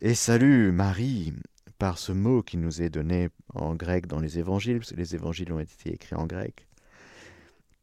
et 0.00 0.14
salue 0.14 0.70
Marie 0.70 1.34
par 1.78 1.98
ce 1.98 2.12
mot 2.12 2.44
qui 2.44 2.56
nous 2.56 2.80
est 2.80 2.90
donné 2.90 3.28
en 3.54 3.74
grec 3.74 4.06
dans 4.06 4.20
les 4.20 4.38
évangiles, 4.38 4.78
parce 4.78 4.92
les 4.92 5.16
évangiles 5.16 5.52
ont 5.52 5.58
été 5.58 5.92
écrits 5.92 6.14
en 6.14 6.26
grec, 6.26 6.68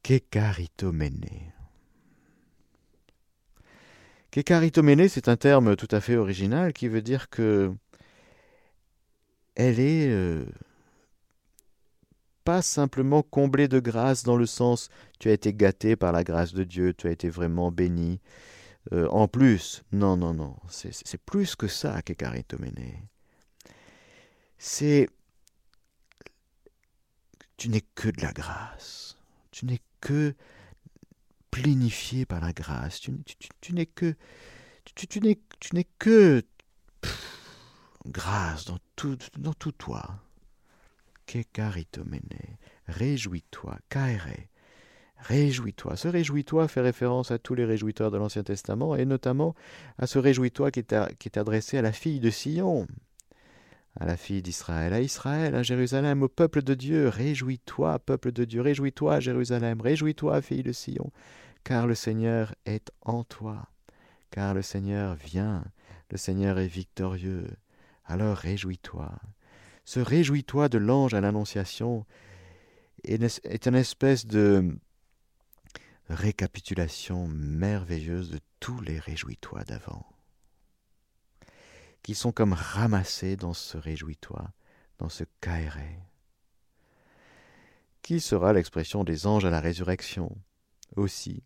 Kekaritomene. 0.03 1.51
Kekaritomene, 4.31 5.09
c'est 5.09 5.27
un 5.27 5.35
terme 5.35 5.75
tout 5.75 5.89
à 5.91 5.99
fait 5.99 6.15
original 6.15 6.71
qui 6.71 6.87
veut 6.87 7.01
dire 7.01 7.29
que 7.29 7.73
elle 9.55 9.79
est 9.79 10.09
euh, 10.09 10.45
pas 12.45 12.61
simplement 12.61 13.23
comblée 13.23 13.67
de 13.67 13.79
grâce 13.79 14.23
dans 14.23 14.37
le 14.37 14.45
sens 14.45 14.89
tu 15.19 15.29
as 15.29 15.33
été 15.33 15.53
gâté 15.53 15.97
par 15.97 16.13
la 16.13 16.23
grâce 16.23 16.53
de 16.53 16.63
Dieu, 16.63 16.93
tu 16.93 17.07
as 17.07 17.11
été 17.11 17.29
vraiment 17.29 17.71
béni. 17.71 18.21
Euh, 18.93 19.07
en 19.09 19.27
plus, 19.27 19.83
non, 19.91 20.15
non, 20.17 20.33
non, 20.33 20.55
c'est 20.69 21.21
plus 21.21 21.55
que 21.55 21.67
ça, 21.67 22.01
Kekaritomene. 22.01 23.07
C'est 24.57 25.09
tu 27.57 27.69
n'es 27.69 27.83
que 27.93 28.09
de 28.09 28.21
la 28.21 28.31
grâce. 28.31 29.17
Tu 29.51 29.65
n'es 29.67 29.81
que 29.99 30.33
planifié 31.51 32.25
par 32.25 32.39
la 32.39 32.53
grâce. 32.53 32.99
Tu, 32.99 33.11
n'es 33.73 33.85
que. 33.85 34.15
Tu, 34.95 35.19
n'es, 35.19 35.85
que. 35.99 36.43
grâce 38.05 38.65
dans 38.65 38.79
tout, 38.95 39.17
dans 39.37 39.53
tout 39.53 39.73
toi. 39.73 40.03
Kekaritomene. 41.27 42.57
Réjouis-toi. 42.87 43.77
Kaere. 43.89 44.47
Réjouis-toi. 45.17 45.95
Ce 45.97 46.07
réjouis-toi 46.07 46.67
fait 46.67 46.81
référence 46.81 47.29
à 47.29 47.37
tous 47.37 47.53
les 47.53 47.65
réjouitoires 47.65 48.09
de 48.09 48.17
l'Ancien 48.17 48.43
Testament 48.43 48.95
et 48.95 49.05
notamment 49.05 49.53
à 49.99 50.07
ce 50.07 50.17
réjouis-toi 50.17 50.71
qui 50.71 50.79
est 50.79 51.37
adressé 51.37 51.77
à 51.77 51.83
la 51.83 51.91
fille 51.91 52.19
de 52.19 52.31
Sion 52.31 52.87
à 53.99 54.05
la 54.05 54.17
fille 54.17 54.41
d'Israël, 54.41 54.93
à 54.93 55.01
Israël, 55.01 55.55
à 55.55 55.63
Jérusalem, 55.63 56.23
au 56.23 56.29
peuple 56.29 56.61
de 56.61 56.73
Dieu. 56.73 57.07
Réjouis-toi, 57.07 57.99
peuple 57.99 58.31
de 58.31 58.45
Dieu, 58.45 58.61
réjouis-toi, 58.61 59.19
Jérusalem, 59.19 59.81
réjouis-toi, 59.81 60.41
fille 60.41 60.63
de 60.63 60.71
Sion, 60.71 61.11
car 61.63 61.87
le 61.87 61.95
Seigneur 61.95 62.55
est 62.65 62.91
en 63.01 63.23
toi, 63.23 63.69
car 64.29 64.53
le 64.53 64.61
Seigneur 64.61 65.15
vient, 65.15 65.63
le 66.09 66.17
Seigneur 66.17 66.57
est 66.59 66.67
victorieux. 66.67 67.47
Alors 68.05 68.37
réjouis-toi. 68.37 69.11
Ce 69.85 69.99
réjouis-toi 69.99 70.69
de 70.69 70.77
l'ange 70.77 71.13
à 71.13 71.21
l'Annonciation 71.21 72.05
est 73.03 73.67
une 73.67 73.75
espèce 73.75 74.25
de 74.25 74.77
récapitulation 76.09 77.27
merveilleuse 77.27 78.29
de 78.29 78.39
tous 78.59 78.79
les 78.81 78.99
réjouis-toi 78.99 79.63
d'avant 79.63 80.10
qui 82.03 82.15
sont 82.15 82.31
comme 82.31 82.53
ramassés 82.53 83.35
dans 83.35 83.53
ce 83.53 83.77
réjouis-toi, 83.77 84.51
dans 84.97 85.09
ce 85.09 85.23
caéré. 85.39 85.99
Qui 88.01 88.19
sera 88.19 88.53
l'expression 88.53 89.03
des 89.03 89.27
anges 89.27 89.45
à 89.45 89.49
la 89.49 89.59
résurrection? 89.59 90.35
Aussi, 90.95 91.43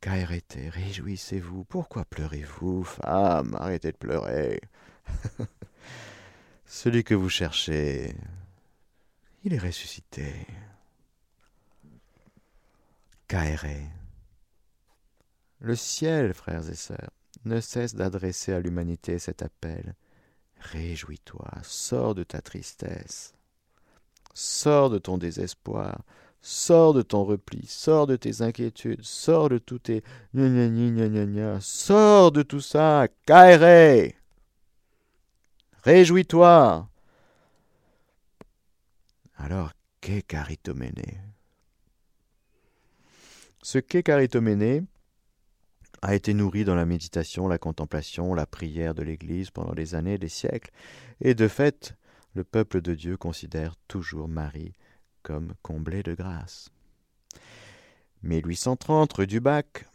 caérété, 0.00 0.68
réjouissez-vous, 0.68 1.64
pourquoi 1.64 2.04
pleurez-vous, 2.04 2.84
femme, 2.84 3.56
arrêtez 3.58 3.90
de 3.90 3.96
pleurer. 3.96 4.60
Celui 6.66 7.04
que 7.04 7.14
vous 7.14 7.28
cherchez, 7.28 8.14
il 9.42 9.52
est 9.52 9.58
ressuscité. 9.58 10.46
Caéré. 13.28 13.82
Le 15.58 15.74
ciel, 15.74 16.34
frères 16.34 16.68
et 16.68 16.74
sœurs, 16.74 17.10
ne 17.44 17.60
cesse 17.60 17.94
d'adresser 17.94 18.52
à 18.52 18.60
l'humanité 18.60 19.18
cet 19.18 19.42
appel. 19.42 19.94
Réjouis-toi, 20.58 21.50
sors 21.62 22.14
de 22.14 22.22
ta 22.22 22.40
tristesse, 22.40 23.34
sors 24.32 24.90
de 24.90 24.98
ton 24.98 25.18
désespoir, 25.18 26.02
sors 26.40 26.94
de 26.94 27.02
ton 27.02 27.24
repli, 27.24 27.66
sors 27.66 28.06
de 28.06 28.16
tes 28.16 28.42
inquiétudes, 28.42 29.02
sors 29.02 29.48
de 29.48 29.58
tous 29.58 29.78
tes 29.78 30.04
sors 31.60 32.32
de 32.32 32.42
tout 32.42 32.60
ça, 32.60 33.08
Kaere 33.26 34.12
Réjouis-toi. 35.84 36.88
Alors, 39.36 39.72
qu'est 40.00 40.22
caritomene 40.22 41.34
Ce 43.62 43.78
qu'est 43.78 44.02
caritomene, 44.02 44.86
a 46.04 46.14
été 46.14 46.34
nourri 46.34 46.64
dans 46.64 46.74
la 46.74 46.84
méditation, 46.84 47.48
la 47.48 47.56
contemplation, 47.56 48.34
la 48.34 48.44
prière 48.44 48.94
de 48.94 49.02
l'Église 49.02 49.50
pendant 49.50 49.72
des 49.72 49.94
années 49.94 50.18
des 50.18 50.28
siècles, 50.28 50.70
et 51.22 51.34
de 51.34 51.48
fait, 51.48 51.96
le 52.34 52.44
peuple 52.44 52.82
de 52.82 52.94
Dieu 52.94 53.16
considère 53.16 53.74
toujours 53.88 54.28
Marie 54.28 54.74
comme 55.22 55.54
comblée 55.62 56.02
de 56.02 56.12
grâce. 56.12 56.68
1830, 58.22 59.14
rue 59.14 59.26
du 59.26 59.40
Bac. 59.40 59.86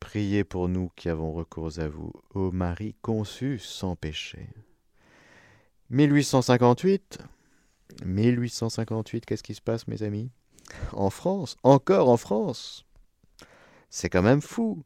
Priez 0.00 0.44
pour 0.44 0.70
nous 0.70 0.90
qui 0.96 1.10
avons 1.10 1.34
recours 1.34 1.78
à 1.78 1.88
vous, 1.88 2.12
ô 2.34 2.50
Marie 2.50 2.96
conçue 3.02 3.58
sans 3.58 3.96
péché. 3.96 4.48
1858. 5.90 7.18
1858, 8.06 9.26
qu'est-ce 9.26 9.42
qui 9.42 9.54
se 9.54 9.60
passe, 9.60 9.86
mes 9.88 10.02
amis? 10.02 10.30
En 10.92 11.10
France, 11.10 11.58
encore 11.64 12.08
en 12.08 12.16
France. 12.16 12.86
C'est 13.90 14.08
quand 14.08 14.22
même 14.22 14.40
fou. 14.40 14.82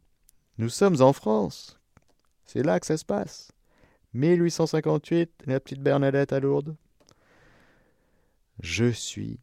Nous 0.59 0.71
sommes 0.71 1.03
en 1.03 1.13
France. 1.13 1.79
C'est 2.47 2.63
là 2.63 2.81
que 2.81 2.87
ça 2.87 2.97
se 2.97 3.05
passe. 3.05 3.53
1858, 4.15 5.43
la 5.45 5.61
petite 5.61 5.83
Bernadette 5.83 6.33
à 6.33 6.41
Lourdes. 6.41 6.77
Je 8.61 8.91
suis 8.91 9.39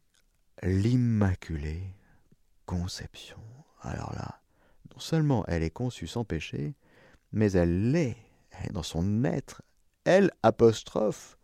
l'Immaculée 0.62 1.94
Conception. 2.66 3.38
Alors 3.82 4.12
là, 4.14 4.40
non 4.92 4.98
seulement 4.98 5.44
elle 5.46 5.62
est 5.62 5.70
conçue 5.70 6.08
sans 6.08 6.24
péché, 6.24 6.74
mais 7.30 7.52
elle 7.52 7.92
l'est, 7.92 8.16
dans 8.72 8.82
son 8.82 9.24
être, 9.24 9.62
elle 10.04 10.32
apostrophe. 10.42 11.38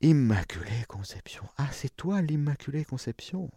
Immaculée 0.00 0.84
Conception. 0.86 1.42
Ah, 1.56 1.68
c'est 1.72 1.96
toi 1.96 2.22
l'Immaculée 2.22 2.84
Conception. 2.84 3.50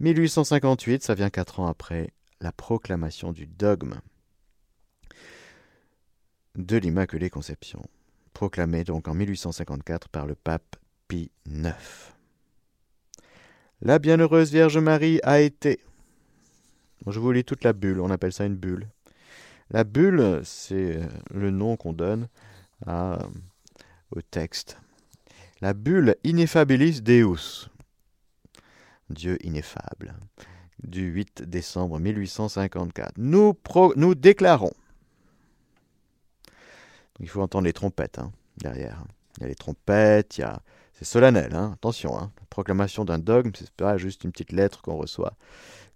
1858, 0.00 1.02
ça 1.02 1.14
vient 1.14 1.30
quatre 1.30 1.60
ans 1.60 1.66
après 1.66 2.10
la 2.40 2.52
proclamation 2.52 3.32
du 3.32 3.46
dogme 3.46 4.00
de 6.54 6.76
l'Immaculée 6.76 7.30
Conception, 7.30 7.82
proclamé 8.34 8.84
donc 8.84 9.08
en 9.08 9.14
1854 9.14 10.08
par 10.08 10.26
le 10.26 10.34
pape 10.34 10.76
Pie 11.08 11.30
IX. 11.46 11.74
La 13.80 13.98
bienheureuse 13.98 14.52
Vierge 14.52 14.78
Marie 14.78 15.20
a 15.22 15.40
été. 15.40 15.80
Je 17.06 17.18
vous 17.18 17.32
lis 17.32 17.44
toute 17.44 17.64
la 17.64 17.72
bulle, 17.72 18.00
on 18.00 18.10
appelle 18.10 18.32
ça 18.32 18.44
une 18.44 18.56
bulle. 18.56 18.88
La 19.70 19.84
bulle, 19.84 20.40
c'est 20.44 21.00
le 21.30 21.50
nom 21.50 21.76
qu'on 21.76 21.92
donne 21.92 22.28
au 22.86 24.22
texte. 24.30 24.78
La 25.60 25.72
bulle 25.72 26.16
Ineffabilis 26.24 27.00
Deus, 27.00 27.68
Dieu 29.10 29.38
ineffable, 29.44 30.14
du 30.82 31.06
8 31.06 31.42
décembre 31.42 31.98
1854. 31.98 33.14
Nous, 33.18 33.54
nous 33.96 34.14
déclarons. 34.14 34.72
Il 37.20 37.28
faut 37.28 37.40
entendre 37.40 37.64
les 37.64 37.72
trompettes 37.72 38.18
hein, 38.18 38.32
derrière. 38.58 39.04
Il 39.38 39.42
y 39.42 39.44
a 39.44 39.48
les 39.48 39.54
trompettes. 39.54 40.40
C'est 40.92 41.04
solennel, 41.04 41.54
hein 41.54 41.72
attention. 41.74 42.18
Hein 42.18 42.32
la 42.38 42.46
proclamation 42.48 43.04
d'un 43.04 43.18
dogme, 43.18 43.50
c'est 43.54 43.70
pas 43.70 43.96
juste 43.98 44.24
une 44.24 44.32
petite 44.32 44.52
lettre 44.52 44.82
qu'on 44.82 44.96
reçoit 44.96 45.34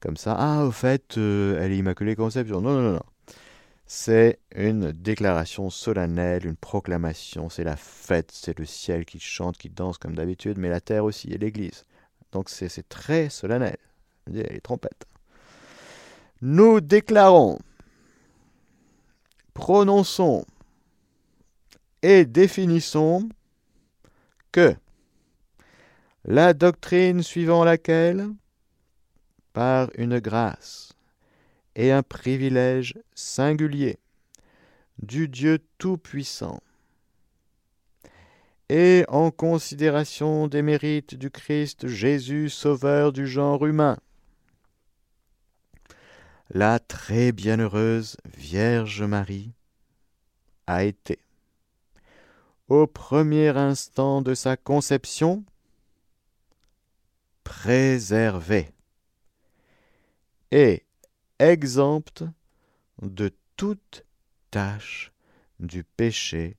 comme 0.01 0.17
ça. 0.17 0.35
Ah, 0.39 0.65
au 0.65 0.71
fait, 0.71 1.19
euh, 1.19 1.61
elle 1.61 1.73
est 1.73 1.79
Immaculée 1.79 2.17
Conception. 2.17 2.61
Non, 2.61 2.81
non, 2.81 2.93
non. 2.93 3.03
C'est 3.87 4.39
une 4.55 4.93
déclaration 4.93 5.69
solennelle, 5.69 6.47
une 6.47 6.57
proclamation. 6.57 7.49
C'est 7.49 7.65
la 7.65 7.77
fête, 7.77 8.31
c'est 8.33 8.59
le 8.59 8.65
ciel 8.65 9.05
qui 9.05 9.19
chante, 9.19 9.59
qui 9.59 9.69
danse 9.69 9.99
comme 9.99 10.15
d'habitude, 10.15 10.59
mais 10.59 10.69
la 10.69 10.81
terre 10.81 11.05
aussi 11.05 11.33
et 11.33 11.39
l'Église. 11.39 11.85
Donc 12.33 12.49
c'est 12.49 12.89
très 12.89 13.29
solennel. 13.29 13.79
Les 14.27 14.61
trompettes. 14.61 15.07
Nous 16.43 16.81
déclarons, 16.81 17.59
prononçons 19.55 20.45
et 22.03 22.25
définissons 22.25 23.29
que 24.53 24.75
la 26.25 26.55
doctrine 26.55 27.23
suivant 27.23 27.65
laquelle, 27.65 28.29
par 29.53 29.91
une 29.97 30.19
grâce 30.19 30.93
et 31.75 31.93
un 31.93 32.03
privilège 32.03 32.95
singulier 33.15 33.99
du 35.03 35.29
Dieu 35.29 35.59
Tout-Puissant, 35.79 36.61
et 38.71 39.05
en 39.09 39.33
considération 39.33 40.47
des 40.47 40.63
mérites 40.63 41.17
du 41.17 41.29
Christ 41.29 41.89
Jésus, 41.89 42.49
Sauveur 42.49 43.13
du 43.13 43.27
genre 43.27 43.67
humain, 43.67 43.99
la 46.51 46.79
très 46.79 47.33
bienheureuse 47.33 48.17
Vierge 48.37 49.03
Marie 49.03 49.51
a 50.69 50.85
été, 50.85 51.19
au 52.69 52.87
premier 52.87 53.49
instant 53.49 54.23
de 54.23 54.35
sa 54.35 54.57
conception, 54.57 55.45
préservée 57.43 58.71
et 60.53 60.85
exempte 61.41 62.23
de 63.03 63.33
toute 63.57 64.05
tâche 64.53 65.11
du 65.59 65.83
péché 65.83 66.57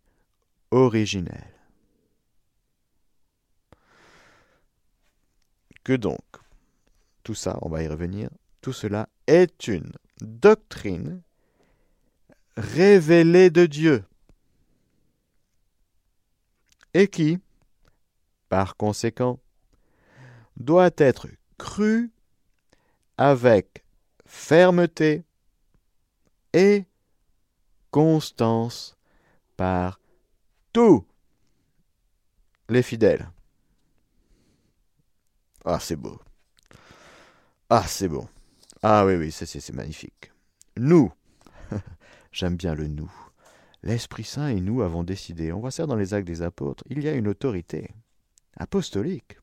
originel. 0.72 1.61
Que 5.84 5.94
donc? 5.94 6.20
Tout 7.24 7.36
ça, 7.36 7.58
on 7.62 7.70
va 7.70 7.84
y 7.84 7.88
revenir, 7.88 8.30
tout 8.62 8.74
cela 8.74 9.10
est 9.28 9.68
une 9.68 9.92
doctrine 10.22 11.22
révélée 12.58 13.50
de 13.50 13.66
Dieu 13.66 14.04
et 16.94 17.08
qui, 17.08 17.40
par 18.50 18.76
conséquent, 18.76 19.40
doit 20.58 20.92
être 20.98 21.28
crue 21.58 22.12
avec 23.18 23.84
fermeté 24.26 25.24
et 26.54 26.86
constance 27.92 28.98
par 29.58 30.00
tous 30.74 31.06
les 32.70 32.84
fidèles. 32.84 33.30
Ah, 35.64 35.80
c'est 35.80 35.96
beau. 35.96 36.20
Ah, 37.70 37.84
c'est 37.88 38.08
beau. 38.08 38.28
Ah 38.82 39.06
oui, 39.06 39.16
oui, 39.16 39.32
c'est 39.32 39.74
magnifique. 39.74 40.32
Nous, 40.78 41.12
j'aime 42.32 42.56
bien 42.56 42.74
le 42.74 42.88
nous. 42.88 43.12
L'Esprit 43.84 44.24
Saint 44.24 44.48
et 44.48 44.60
nous 44.60 44.82
avons 44.82 45.04
décidé, 45.04 45.52
on 45.52 45.60
voit 45.60 45.72
ça 45.72 45.86
dans 45.86 45.96
les 45.96 46.14
actes 46.14 46.28
des 46.28 46.42
apôtres, 46.42 46.84
il 46.90 47.04
y 47.04 47.08
a 47.08 47.14
une 47.14 47.28
autorité 47.28 47.92
apostolique. 48.58 49.38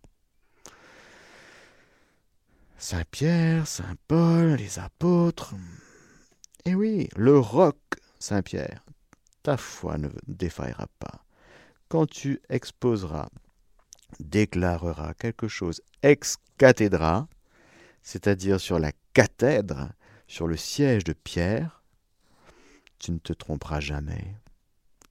Saint 2.77 3.05
Pierre, 3.11 3.67
Saint 3.67 3.97
Paul, 4.07 4.55
les 4.55 4.79
apôtres. 4.79 5.55
Et 6.65 6.75
oui, 6.75 7.09
le 7.17 7.39
roc, 7.39 7.77
Saint 8.19 8.43
Pierre, 8.43 8.85
ta 9.43 9.57
foi 9.57 9.99
ne 9.99 10.09
défaillera 10.27 10.87
pas. 10.99 11.25
Quand 11.89 12.07
tu 12.07 12.41
exposeras, 12.49 13.31
déclareras 14.21 15.15
quelque 15.15 15.49
chose 15.49 15.81
ex 16.03 16.39
cathedra, 16.59 17.29
c'est-à-dire 18.03 18.61
sur 18.61 18.79
la 18.79 18.93
cathèdre, 19.13 19.91
sur 20.27 20.47
le 20.47 20.57
siège 20.57 21.05
de 21.05 21.13
Pierre, 21.13 21.83
tu 22.99 23.13
ne 23.13 23.19
te 23.19 23.33
tromperas 23.33 23.81
jamais. 23.81 24.35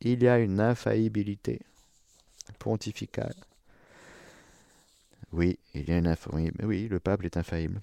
Il 0.02 0.22
y 0.22 0.28
a 0.28 0.40
une 0.40 0.60
infaillibilité 0.60 1.62
pontificale. 2.60 3.36
Oui, 5.32 5.60
il 5.74 5.90
y 5.90 5.92
a 5.92 5.98
une 5.98 6.08
infaillibilité. 6.08 6.66
Oui, 6.66 6.88
le 6.88 7.00
pape 7.00 7.24
est 7.24 7.38
infaillible. 7.38 7.82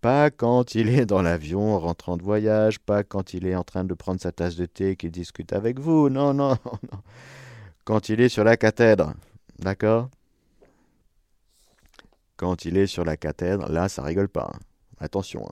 Pas 0.00 0.30
quand 0.30 0.74
il 0.74 0.90
est 0.90 1.06
dans 1.06 1.22
l'avion 1.22 1.74
en 1.74 1.80
rentrant 1.80 2.18
de 2.18 2.22
voyage, 2.22 2.78
pas 2.78 3.04
quand 3.04 3.32
il 3.32 3.46
est 3.46 3.54
en 3.54 3.64
train 3.64 3.84
de 3.84 3.94
prendre 3.94 4.20
sa 4.20 4.32
tasse 4.32 4.54
de 4.56 4.66
thé 4.66 4.96
qu'il 4.96 5.10
discute 5.10 5.54
avec 5.54 5.80
vous. 5.80 6.10
Non, 6.10 6.34
non, 6.34 6.58
non. 6.92 7.00
Quand 7.84 8.10
il 8.10 8.20
est 8.20 8.28
sur 8.28 8.44
la 8.44 8.58
cathèdre. 8.58 9.14
D'accord 9.58 10.10
quand 12.36 12.64
il 12.64 12.76
est 12.76 12.86
sur 12.86 13.04
la 13.04 13.16
cathèdre, 13.16 13.70
là, 13.70 13.88
ça 13.88 14.02
rigole 14.02 14.28
pas. 14.28 14.50
Hein. 14.52 14.58
Attention. 14.98 15.48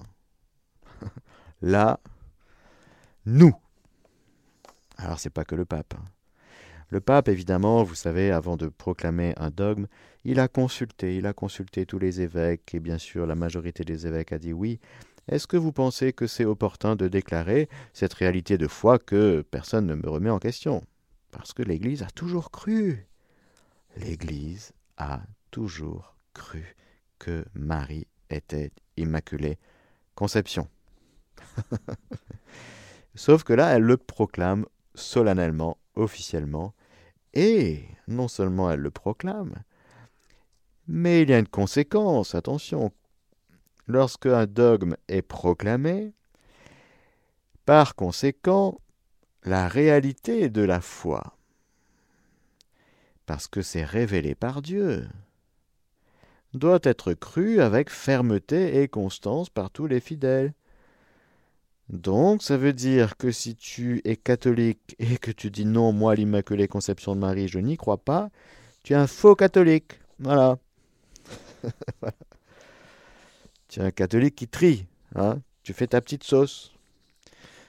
Hein. 1.01 1.07
là, 1.63 2.01
nous. 3.27 3.55
Alors, 4.97 5.19
c'est 5.19 5.31
pas 5.31 5.45
que 5.45 5.55
le 5.55 5.65
pape. 5.65 5.95
Hein. 5.97 6.05
Le 6.89 7.01
pape, 7.01 7.29
évidemment, 7.29 7.83
vous 7.83 7.95
savez, 7.95 8.31
avant 8.31 8.57
de 8.57 8.69
proclamer 8.69 9.33
un 9.39 9.51
dogme, 9.51 9.87
il 10.25 10.39
a 10.41 10.49
consulté, 10.49 11.17
il 11.17 11.27
a 11.27 11.33
consulté 11.33 11.87
tous 11.87 11.99
les 11.99 12.21
évêques, 12.21 12.75
et 12.75 12.81
bien 12.81 12.99
sûr, 12.99 13.27
la 13.27 13.35
majorité 13.35 13.85
des 13.85 14.07
évêques 14.07 14.33
a 14.33 14.39
dit 14.39 14.53
oui. 14.53 14.79
Est-ce 15.29 15.47
que 15.47 15.57
vous 15.57 15.73
pensez 15.73 16.13
que 16.13 16.27
c'est 16.27 16.45
opportun 16.45 16.97
de 16.97 17.09
déclarer 17.09 17.69
cette 17.93 18.13
réalité 18.13 18.59
de 18.59 18.67
foi 18.67 18.99
que 18.99 19.43
personne 19.51 19.87
ne 19.87 19.95
me 19.95 20.11
remet 20.11 20.31
en 20.31 20.41
question? 20.41 20.83
Parce 21.31 21.53
que 21.55 21.63
l'Église 21.63 22.03
a 22.03 22.11
toujours 22.11 22.51
cru. 22.51 23.07
L'Église 23.97 24.73
a 24.97 25.21
toujours 25.51 26.17
cru 26.35 26.77
que 27.19 27.45
Marie 27.55 28.07
était 28.31 28.71
immaculée 28.97 29.59
conception. 30.15 30.69
Sauf 33.15 33.45
que 33.45 33.53
là, 33.53 33.77
elle 33.77 33.83
le 33.83 33.97
proclame 33.97 34.67
solennellement, 34.95 35.79
officiellement, 35.95 36.75
et 37.35 37.85
non 38.09 38.29
seulement 38.29 38.71
elle 38.71 38.81
le 38.81 38.91
proclame, 38.91 39.63
mais 40.87 41.23
il 41.23 41.31
y 41.31 41.35
a 41.35 41.39
une 41.39 41.49
conséquence, 41.49 42.35
attention. 42.35 42.93
Lorsque 43.87 44.27
un 44.27 44.47
dogme 44.47 44.97
est 45.09 45.23
proclamé, 45.23 46.15
par 47.65 47.95
conséquent, 47.95 48.79
la 49.45 49.69
réalité 49.69 50.49
de 50.51 50.63
la 50.63 50.81
foi, 50.81 51.37
parce 53.27 53.49
que 53.49 53.63
c'est 53.63 53.85
révélé 53.85 54.35
par 54.35 54.63
Dieu, 54.63 55.07
doit 56.55 56.81
être 56.83 57.15
cru 57.15 57.61
avec 57.61 57.91
fermeté 57.91 58.83
et 58.83 58.89
constance 58.89 59.49
par 59.51 59.71
tous 59.71 59.87
les 59.87 60.01
fidèles. 60.01 60.53
Donc, 61.89 62.43
ça 62.43 62.57
veut 62.57 62.73
dire 62.73 63.17
que 63.17 63.31
si 63.31 63.55
tu 63.55 64.01
es 64.05 64.17
catholique 64.17 64.97
et 64.99 65.19
que 65.19 65.31
tu 65.31 65.51
dis 65.51 65.67
non, 65.67 65.93
moi, 65.93 66.15
l'Immaculée 66.15 66.69
Conception 66.69 67.15
de 67.15 67.21
Marie, 67.21 67.49
je 67.49 67.59
n'y 67.59 67.77
crois 67.77 67.99
pas, 67.99 68.31
tu 68.83 68.95
es 68.95 68.97
un 68.97 69.07
faux 69.07 69.35
catholique. 69.35 70.01
Voilà. 70.19 70.59
Tu 73.69 73.81
es 73.81 73.85
un 73.85 73.91
catholique 73.91 74.35
qui 74.35 74.49
trie. 74.49 74.85
Hein 75.15 75.41
tu 75.63 75.73
fais 75.73 75.87
ta 75.87 76.01
petite 76.01 76.25
sauce. 76.25 76.73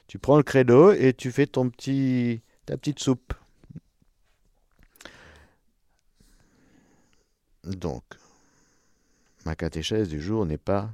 Tu 0.08 0.20
prends 0.20 0.38
le 0.38 0.44
credo 0.44 0.92
et 0.92 1.14
tu 1.14 1.32
fais 1.32 1.48
ton 1.48 1.70
petit, 1.70 2.42
ta 2.66 2.78
petite 2.78 3.00
soupe. 3.00 3.34
Donc, 7.64 8.04
ma 9.46 9.56
catéchèse 9.56 10.10
du 10.10 10.22
jour 10.22 10.46
n'est 10.46 10.58
pas 10.58 10.94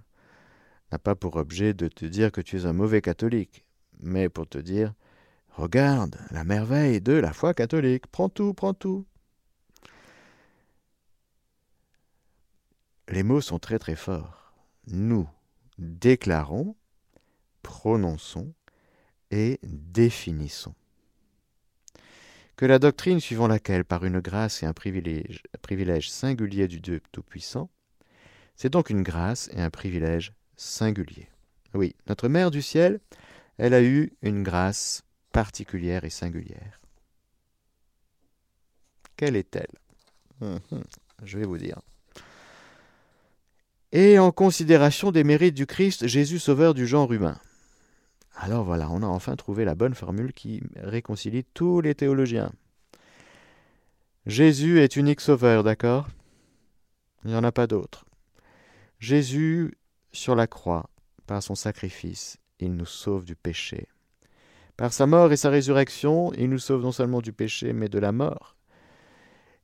n'a 0.91 0.99
pas 0.99 1.15
pour 1.15 1.35
objet 1.35 1.73
de 1.73 1.87
te 1.87 2.05
dire 2.05 2.31
que 2.31 2.41
tu 2.41 2.57
es 2.57 2.65
un 2.65 2.73
mauvais 2.73 3.01
catholique, 3.01 3.65
mais 3.99 4.27
pour 4.29 4.47
te 4.47 4.57
dire 4.57 4.93
regarde 5.49 6.17
la 6.31 6.43
merveille 6.43 7.01
de 7.01 7.13
la 7.13 7.33
foi 7.33 7.53
catholique, 7.53 8.07
prends 8.07 8.29
tout, 8.29 8.53
prends 8.53 8.73
tout. 8.73 9.05
Les 13.07 13.23
mots 13.23 13.41
sont 13.41 13.59
très 13.59 13.79
très 13.79 13.95
forts. 13.95 14.53
Nous 14.87 15.27
déclarons, 15.77 16.75
prononçons 17.63 18.53
et 19.31 19.59
définissons 19.63 20.75
que 22.59 22.65
la 22.65 22.77
doctrine 22.77 23.21
suivant 23.21 23.47
laquelle, 23.47 23.85
par 23.85 24.03
une 24.03 24.19
grâce 24.19 24.63
et 24.63 24.65
un 24.65 24.73
privilège, 24.73 25.43
privilège 25.61 26.11
singulier 26.11 26.67
du 26.67 26.81
Dieu 26.81 26.99
Tout-Puissant, 27.13 27.69
c'est 28.57 28.69
donc 28.69 28.89
une 28.89 29.01
grâce 29.01 29.49
et 29.53 29.61
un 29.61 29.69
privilège 29.69 30.33
singulier. 30.57 31.29
Oui, 31.73 31.95
notre 32.07 32.27
Mère 32.27 32.51
du 32.51 32.61
ciel, 32.61 32.99
elle 33.57 33.73
a 33.73 33.81
eu 33.81 34.11
une 34.21 34.43
grâce 34.43 35.03
particulière 35.31 36.03
et 36.03 36.09
singulière. 36.09 36.81
Quelle 39.15 39.37
est-elle? 39.37 39.71
Hum, 40.41 40.59
Je 41.23 41.39
vais 41.39 41.45
vous 41.45 41.57
dire. 41.57 41.79
Et 43.93 44.19
en 44.19 44.33
considération 44.33 45.13
des 45.13 45.23
mérites 45.23 45.55
du 45.55 45.65
Christ, 45.65 46.07
Jésus 46.07 46.39
sauveur 46.39 46.73
du 46.73 46.85
genre 46.85 47.13
humain. 47.13 47.39
Alors 48.41 48.63
voilà, 48.63 48.89
on 48.89 49.03
a 49.03 49.05
enfin 49.05 49.35
trouvé 49.35 49.65
la 49.65 49.75
bonne 49.75 49.93
formule 49.93 50.31
qui 50.31 50.63
réconcilie 50.77 51.43
tous 51.43 51.81
les 51.81 51.93
théologiens. 51.93 52.53
Jésus 54.25 54.79
est 54.79 54.95
unique 54.95 55.19
sauveur, 55.19 55.61
d'accord? 55.61 56.07
Il 57.25 57.31
n'y 57.31 57.35
en 57.35 57.43
a 57.43 57.51
pas 57.51 57.67
d'autre. 57.67 58.05
Jésus, 58.99 59.77
sur 60.13 60.35
la 60.35 60.47
croix, 60.47 60.89
par 61.27 61.43
son 61.43 61.53
sacrifice, 61.53 62.37
il 62.59 62.75
nous 62.75 62.85
sauve 62.85 63.25
du 63.25 63.35
péché. 63.35 63.89
Par 64.77 64.93
sa 64.93 65.05
mort 65.05 65.33
et 65.33 65.37
sa 65.37 65.49
résurrection, 65.49 66.31
il 66.33 66.49
nous 66.49 66.59
sauve 66.59 66.83
non 66.83 66.93
seulement 66.93 67.21
du 67.21 67.33
péché, 67.33 67.73
mais 67.73 67.89
de 67.89 67.99
la 67.99 68.13
mort. 68.13 68.55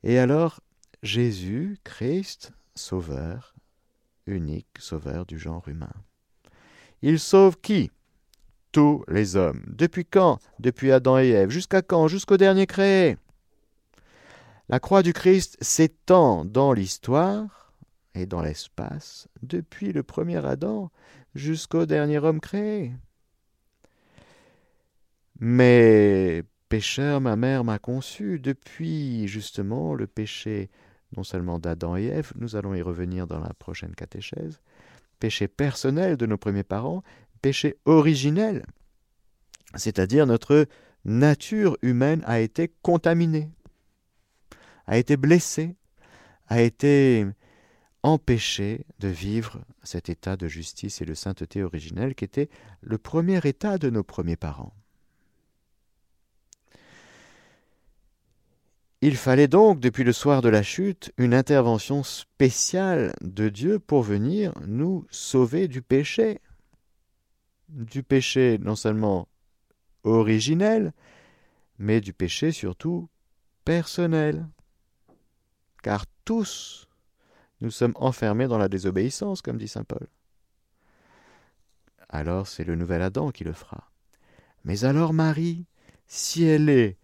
Et 0.04 0.20
alors, 0.20 0.60
Jésus, 1.02 1.78
Christ, 1.86 2.52
Sauveur, 2.76 3.56
unique 4.26 4.68
Sauveur 4.80 5.26
du 5.26 5.40
genre 5.40 5.66
humain. 5.70 5.94
Il 7.02 7.20
sauve 7.22 7.58
qui? 7.62 7.90
Tous 8.76 9.06
les 9.08 9.38
hommes. 9.38 9.64
Depuis 9.68 10.04
quand? 10.04 10.38
Depuis 10.60 10.92
Adam 10.92 11.18
et 11.18 11.30
Ève. 11.30 11.50
Jusqu'à 11.50 11.82
quand? 11.82 12.10
Jusqu'au 12.10 12.36
dernier 12.36 12.68
créé. 12.68 13.16
La 14.68 14.82
croix 14.82 15.02
du 15.02 15.14
Christ 15.14 15.56
s'étend 15.62 16.44
dans 16.44 16.74
l'histoire 16.74 17.72
et 18.16 18.26
dans 18.26 18.42
l'espace 18.42 19.30
depuis 19.42 19.94
le 19.94 20.04
premier 20.04 20.46
Adam 20.46 20.92
jusqu'au 21.36 21.86
dernier 21.86 22.18
homme 22.18 22.42
créé. 22.42 22.92
Mais 25.40 26.44
pécheur, 26.68 27.22
ma 27.22 27.38
mère 27.38 27.64
m'a 27.64 27.80
conçu 27.80 28.40
depuis 28.40 29.26
justement 29.30 29.94
le 29.94 30.06
péché 30.06 30.70
non 31.16 31.24
seulement 31.24 31.60
d'Adam 31.60 31.96
et 31.96 32.08
Ève, 32.08 32.34
nous 32.36 32.58
allons 32.58 32.74
y 32.74 32.82
revenir 32.82 33.26
dans 33.26 33.40
la 33.40 33.54
prochaine 33.54 33.96
catéchèse, 33.96 34.60
péché 35.22 35.48
personnel 35.48 36.18
de 36.18 36.26
nos 36.26 36.38
premiers 36.38 36.64
parents, 36.64 37.04
péché 37.46 37.78
originel, 37.86 38.66
c'est-à-dire 39.76 40.26
notre 40.26 40.66
nature 41.04 41.78
humaine 41.84 42.24
a 42.26 42.40
été 42.40 42.74
contaminée, 42.82 43.52
a 44.88 44.98
été 44.98 45.16
blessée, 45.16 45.76
a 46.48 46.64
été 46.64 47.24
empêchée 48.02 48.88
de 48.98 49.10
vivre 49.10 49.62
cet 49.84 50.10
état 50.10 50.38
de 50.38 50.48
justice 50.48 51.04
et 51.04 51.06
de 51.06 51.14
sainteté 51.14 51.62
originelle 51.62 52.16
qui 52.16 52.26
était 52.26 52.50
le 52.82 52.98
premier 52.98 53.40
état 53.44 53.78
de 53.78 53.92
nos 53.92 54.02
premiers 54.02 54.38
parents. 54.38 54.74
Il 59.02 59.18
fallait 59.18 59.48
donc, 59.48 59.80
depuis 59.80 60.04
le 60.04 60.14
soir 60.14 60.42
de 60.42 60.50
la 60.50 60.64
chute, 60.64 61.14
une 61.20 61.36
intervention 61.36 62.02
spéciale 62.02 63.14
de 63.22 63.50
Dieu 63.50 63.78
pour 63.78 64.02
venir 64.02 64.52
nous 64.66 65.06
sauver 65.12 65.68
du 65.68 65.84
péché. 65.84 66.40
Du 67.70 68.04
péché 68.04 68.58
non 68.60 68.76
seulement 68.76 69.28
originel, 70.04 70.94
mais 71.78 72.02
du 72.02 72.14
péché 72.14 72.52
surtout 72.52 73.10
personnel. 73.64 74.48
Car 75.82 76.06
tous, 76.24 76.88
nous 77.62 77.72
sommes 77.72 77.94
enfermés 77.96 78.48
dans 78.48 78.58
la 78.58 78.70
désobéissance, 78.70 79.42
comme 79.42 79.58
dit 79.58 79.68
Saint 79.68 79.84
Paul. 79.84 80.08
Alors 82.10 82.48
c'est 82.48 82.64
le 82.64 82.76
nouvel 82.76 83.02
Adam 83.02 83.32
qui 83.32 83.44
le 83.44 83.54
fera. 83.54 83.92
Mais 84.64 84.84
alors 84.86 85.14
Marie, 85.14 85.66
si 86.08 86.44
elle 86.44 86.70
est 86.70 86.98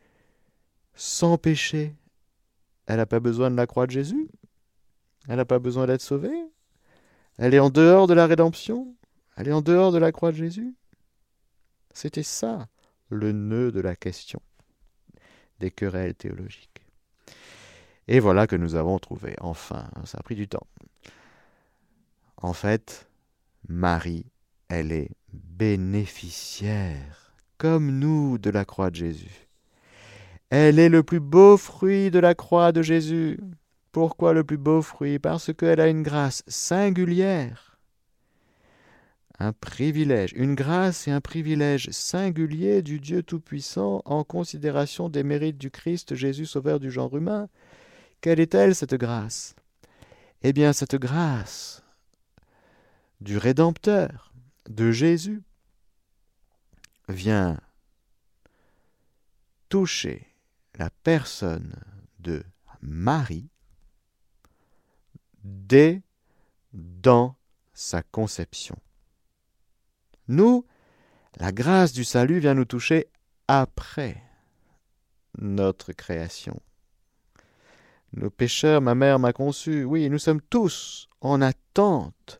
sans 1.02 1.38
péché. 1.38 1.95
Elle 2.86 2.97
n'a 2.97 3.06
pas 3.06 3.19
besoin 3.19 3.50
de 3.50 3.56
la 3.56 3.67
croix 3.67 3.88
de 3.88 3.91
Jésus? 3.91 4.30
Elle 5.28 5.38
n'a 5.38 5.45
pas 5.45 5.60
besoin 5.60 5.88
d'être 5.88 6.02
sauvée? 6.02 6.45
Elle 7.38 7.54
est 7.54 7.60
en 7.60 7.69
dehors 7.69 8.08
de 8.08 8.13
la 8.13 8.28
rédemption? 8.28 8.95
Elle 9.35 9.47
est 9.47 9.53
en 9.53 9.61
dehors 9.61 9.91
de 9.91 9.97
la 9.97 10.11
croix 10.11 10.31
de 10.31 10.37
Jésus. 10.37 10.75
C'était 11.93 12.23
ça 12.23 12.67
le 13.09 13.31
nœud 13.31 13.71
de 13.71 13.81
la 13.81 13.95
question 13.95 14.41
des 15.59 15.71
querelles 15.71 16.15
théologiques. 16.15 16.85
Et 18.07 18.19
voilà 18.19 18.47
que 18.47 18.55
nous 18.55 18.75
avons 18.75 18.97
trouvé, 18.99 19.35
enfin, 19.39 19.89
ça 20.05 20.17
a 20.19 20.23
pris 20.23 20.35
du 20.35 20.47
temps. 20.47 20.67
En 22.37 22.53
fait, 22.53 23.09
Marie, 23.67 24.25
elle 24.67 24.91
est 24.91 25.11
bénéficiaire, 25.31 27.33
comme 27.57 27.99
nous, 27.99 28.37
de 28.37 28.49
la 28.49 28.65
croix 28.65 28.89
de 28.89 28.95
Jésus. 28.95 29.47
Elle 30.49 30.79
est 30.79 30.89
le 30.89 31.03
plus 31.03 31.19
beau 31.19 31.55
fruit 31.55 32.11
de 32.11 32.19
la 32.19 32.35
croix 32.35 32.71
de 32.71 32.81
Jésus. 32.81 33.39
Pourquoi 33.91 34.33
le 34.33 34.43
plus 34.43 34.57
beau 34.57 34.81
fruit? 34.81 35.19
Parce 35.19 35.53
qu'elle 35.53 35.79
a 35.79 35.87
une 35.87 36.03
grâce 36.03 36.43
singulière, 36.47 37.70
un 39.41 39.54
privilège, 39.54 40.34
une 40.36 40.54
grâce 40.54 41.08
et 41.08 41.12
un 41.12 41.21
privilège 41.21 41.89
singulier 41.89 42.84
du 42.84 42.99
Dieu 42.99 43.23
Tout-Puissant 43.23 44.01
en 44.06 44.23
considération 44.23 45.10
des 45.10 45.23
mérites 45.23 45.58
du 45.58 45.71
Christ 45.71 46.13
Jésus 46.13 46.45
Sauveur 46.45 46.80
du 46.80 46.91
genre 46.91 47.15
humain. 47.17 47.49
Quelle 48.21 48.39
est-elle 48.39 48.75
cette 48.75 48.93
grâce? 48.93 49.56
Eh 50.43 50.54
bien 50.54 50.73
cette 50.73 50.95
grâce 50.95 51.84
du 53.19 53.38
Rédempteur, 53.38 54.32
de 54.69 54.91
Jésus, 54.91 55.41
vient 57.10 57.60
toucher 59.69 60.27
la 60.75 60.89
personne 60.89 61.75
de 62.19 62.43
Marie 62.82 63.49
dès 65.43 66.01
dans 66.73 67.36
sa 67.73 68.04
conception. 68.04 68.77
Nous, 70.31 70.65
la 71.41 71.51
grâce 71.51 71.91
du 71.91 72.05
salut 72.05 72.39
vient 72.39 72.53
nous 72.53 72.63
toucher 72.63 73.07
après 73.49 74.23
notre 75.37 75.91
création. 75.91 76.57
Nos 78.13 78.29
pécheurs, 78.29 78.79
ma 78.79 78.95
mère 78.95 79.19
m'a 79.19 79.33
conçu. 79.33 79.83
Oui, 79.83 80.09
nous 80.09 80.19
sommes 80.19 80.39
tous 80.39 81.09
en 81.19 81.41
attente 81.41 82.39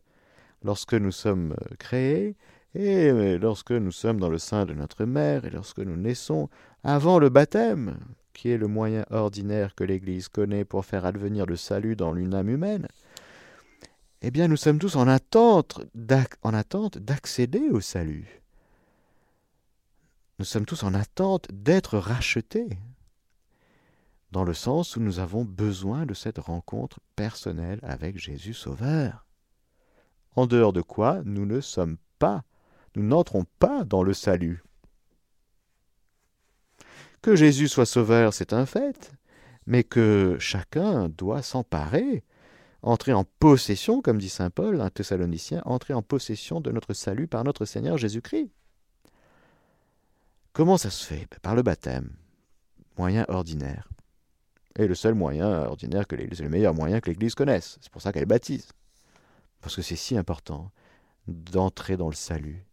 lorsque 0.64 0.94
nous 0.94 1.12
sommes 1.12 1.54
créés 1.78 2.38
et 2.74 3.36
lorsque 3.36 3.72
nous 3.72 3.92
sommes 3.92 4.20
dans 4.20 4.30
le 4.30 4.38
sein 4.38 4.64
de 4.64 4.72
notre 4.72 5.04
mère 5.04 5.44
et 5.44 5.50
lorsque 5.50 5.80
nous 5.80 5.96
naissons 5.96 6.48
avant 6.84 7.18
le 7.18 7.28
baptême, 7.28 7.98
qui 8.32 8.48
est 8.48 8.58
le 8.58 8.68
moyen 8.68 9.04
ordinaire 9.10 9.74
que 9.74 9.84
l'Église 9.84 10.28
connaît 10.28 10.64
pour 10.64 10.86
faire 10.86 11.04
advenir 11.04 11.44
le 11.44 11.56
salut 11.56 11.94
dans 11.94 12.14
l'une 12.14 12.32
âme 12.32 12.48
humaine, 12.48 12.88
eh 14.22 14.30
bien 14.30 14.46
nous 14.46 14.56
sommes 14.56 14.78
tous 14.78 14.94
en 14.96 15.08
attente 15.08 15.82
d'accéder 15.94 17.68
au 17.70 17.80
salut. 17.80 18.40
Nous 20.38 20.44
sommes 20.44 20.64
tous 20.64 20.84
en 20.84 20.94
attente 20.94 21.48
d'être 21.52 21.98
rachetés, 21.98 22.68
dans 24.30 24.44
le 24.44 24.54
sens 24.54 24.96
où 24.96 25.00
nous 25.00 25.18
avons 25.18 25.44
besoin 25.44 26.06
de 26.06 26.14
cette 26.14 26.38
rencontre 26.38 27.00
personnelle 27.16 27.80
avec 27.82 28.16
Jésus 28.16 28.54
Sauveur. 28.54 29.26
En 30.36 30.46
dehors 30.46 30.72
de 30.72 30.82
quoi 30.82 31.20
nous 31.24 31.44
ne 31.44 31.60
sommes 31.60 31.98
pas, 32.18 32.44
nous 32.94 33.02
n'entrons 33.02 33.44
pas 33.58 33.84
dans 33.84 34.04
le 34.04 34.14
salut. 34.14 34.62
Que 37.22 37.36
Jésus 37.36 37.68
soit 37.68 37.86
sauveur, 37.86 38.32
c'est 38.32 38.52
un 38.52 38.66
fait, 38.66 39.12
mais 39.66 39.84
que 39.84 40.36
chacun 40.40 41.08
doit 41.08 41.42
s'emparer, 41.42 42.24
entrer 42.82 43.12
en 43.12 43.24
possession, 43.24 44.02
comme 44.02 44.18
dit 44.18 44.28
Saint 44.28 44.50
Paul, 44.50 44.80
un 44.80 44.90
Thessalonicien, 44.90 45.62
entrer 45.64 45.94
en 45.94 46.02
possession 46.02 46.60
de 46.60 46.70
notre 46.70 46.94
salut 46.94 47.28
par 47.28 47.44
notre 47.44 47.64
Seigneur 47.64 47.96
Jésus-Christ. 47.96 48.50
Comment 50.52 50.76
ça 50.76 50.90
se 50.90 51.06
fait? 51.06 51.26
Ben, 51.30 51.38
Par 51.40 51.54
le 51.54 51.62
baptême, 51.62 52.12
moyen 52.98 53.24
ordinaire. 53.28 53.88
Et 54.76 54.86
le 54.86 54.94
seul 54.94 55.14
moyen 55.14 55.64
ordinaire 55.64 56.06
que 56.06 56.16
l'Église, 56.16 56.42
le 56.42 56.48
meilleur 56.48 56.74
moyen 56.74 57.00
que 57.00 57.10
l'Église 57.10 57.34
connaisse. 57.34 57.78
C'est 57.80 57.92
pour 57.92 58.02
ça 58.02 58.12
qu'elle 58.12 58.26
baptise. 58.26 58.68
Parce 59.60 59.76
que 59.76 59.82
c'est 59.82 59.96
si 59.96 60.16
important 60.16 60.70
d'entrer 61.28 61.96
dans 61.96 62.08
le 62.08 62.14
salut, 62.14 62.64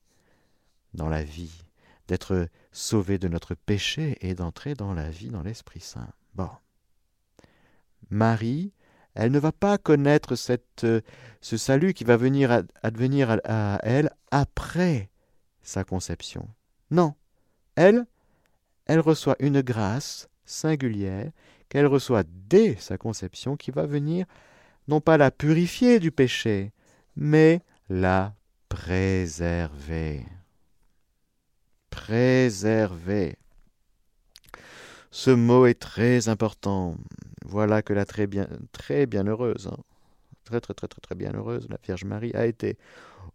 dans 0.93 1.09
la 1.09 1.23
vie, 1.23 1.63
d'être 2.07 2.47
sauvé 2.71 3.19
de 3.19 3.27
notre 3.27 3.53
péché 3.53 4.17
et 4.21 4.33
d'entrer 4.33 4.73
dans 4.73 4.93
la 4.93 5.09
vie 5.09 5.29
dans 5.29 5.43
l'Esprit 5.43 5.81
Saint. 5.81 6.09
Bon. 6.33 6.49
Marie, 8.09 8.73
elle 9.15 9.31
ne 9.31 9.39
va 9.39 9.51
pas 9.51 9.77
connaître 9.77 10.35
euh, 10.83 11.01
ce 11.41 11.57
salut 11.57 11.93
qui 11.93 12.03
va 12.03 12.17
venir 12.17 12.63
advenir 12.83 13.39
à 13.43 13.79
elle 13.83 14.11
après 14.31 15.09
sa 15.61 15.83
conception. 15.83 16.47
Non, 16.91 17.13
elle, 17.75 18.05
elle 18.85 18.99
reçoit 18.99 19.35
une 19.39 19.61
grâce 19.61 20.29
singulière 20.45 21.31
qu'elle 21.69 21.87
reçoit 21.87 22.23
dès 22.47 22.75
sa 22.75 22.97
conception 22.97 23.57
qui 23.57 23.71
va 23.71 23.85
venir 23.85 24.25
non 24.87 25.01
pas 25.01 25.17
la 25.17 25.29
purifier 25.29 25.99
du 25.99 26.11
péché, 26.11 26.71
mais 27.15 27.61
la 27.89 28.33
préserver 28.69 30.25
préserver. 31.89 33.35
Ce 35.11 35.31
mot 35.31 35.65
est 35.65 35.79
très 35.79 36.29
important. 36.29 36.95
Voilà 37.45 37.81
que 37.81 37.93
la 37.93 38.05
très 38.05 38.27
bien, 38.27 38.47
très 38.71 39.05
bienheureuse, 39.05 39.67
hein, 39.67 39.77
très 40.43 40.59
très 40.59 40.73
très 40.73 41.15
bienheureuse, 41.15 41.67
la 41.69 41.77
Vierge 41.83 42.05
Marie 42.05 42.31
a 42.33 42.45
été 42.45 42.77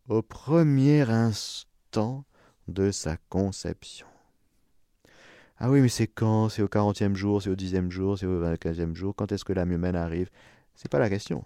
au 0.08 0.22
premier 0.22 1.02
instant 1.02 2.24
de 2.68 2.90
sa 2.90 3.16
conception. 3.28 4.06
Ah 5.58 5.70
oui, 5.70 5.80
mais 5.80 5.88
c'est 5.88 6.08
quand? 6.08 6.48
C'est 6.48 6.62
au 6.62 6.68
40e 6.68 7.14
jour, 7.14 7.40
c'est 7.40 7.50
au 7.50 7.54
10e 7.56 7.90
jour, 7.90 8.18
c'est 8.18 8.26
au 8.26 8.42
25e 8.42 8.94
jour? 8.94 9.14
Quand 9.14 9.30
est-ce 9.30 9.44
que 9.44 9.52
l'âme 9.52 9.72
humaine 9.72 9.96
arrive? 9.96 10.28
C'est 10.74 10.90
pas 10.90 10.98
la 10.98 11.08
question. 11.08 11.44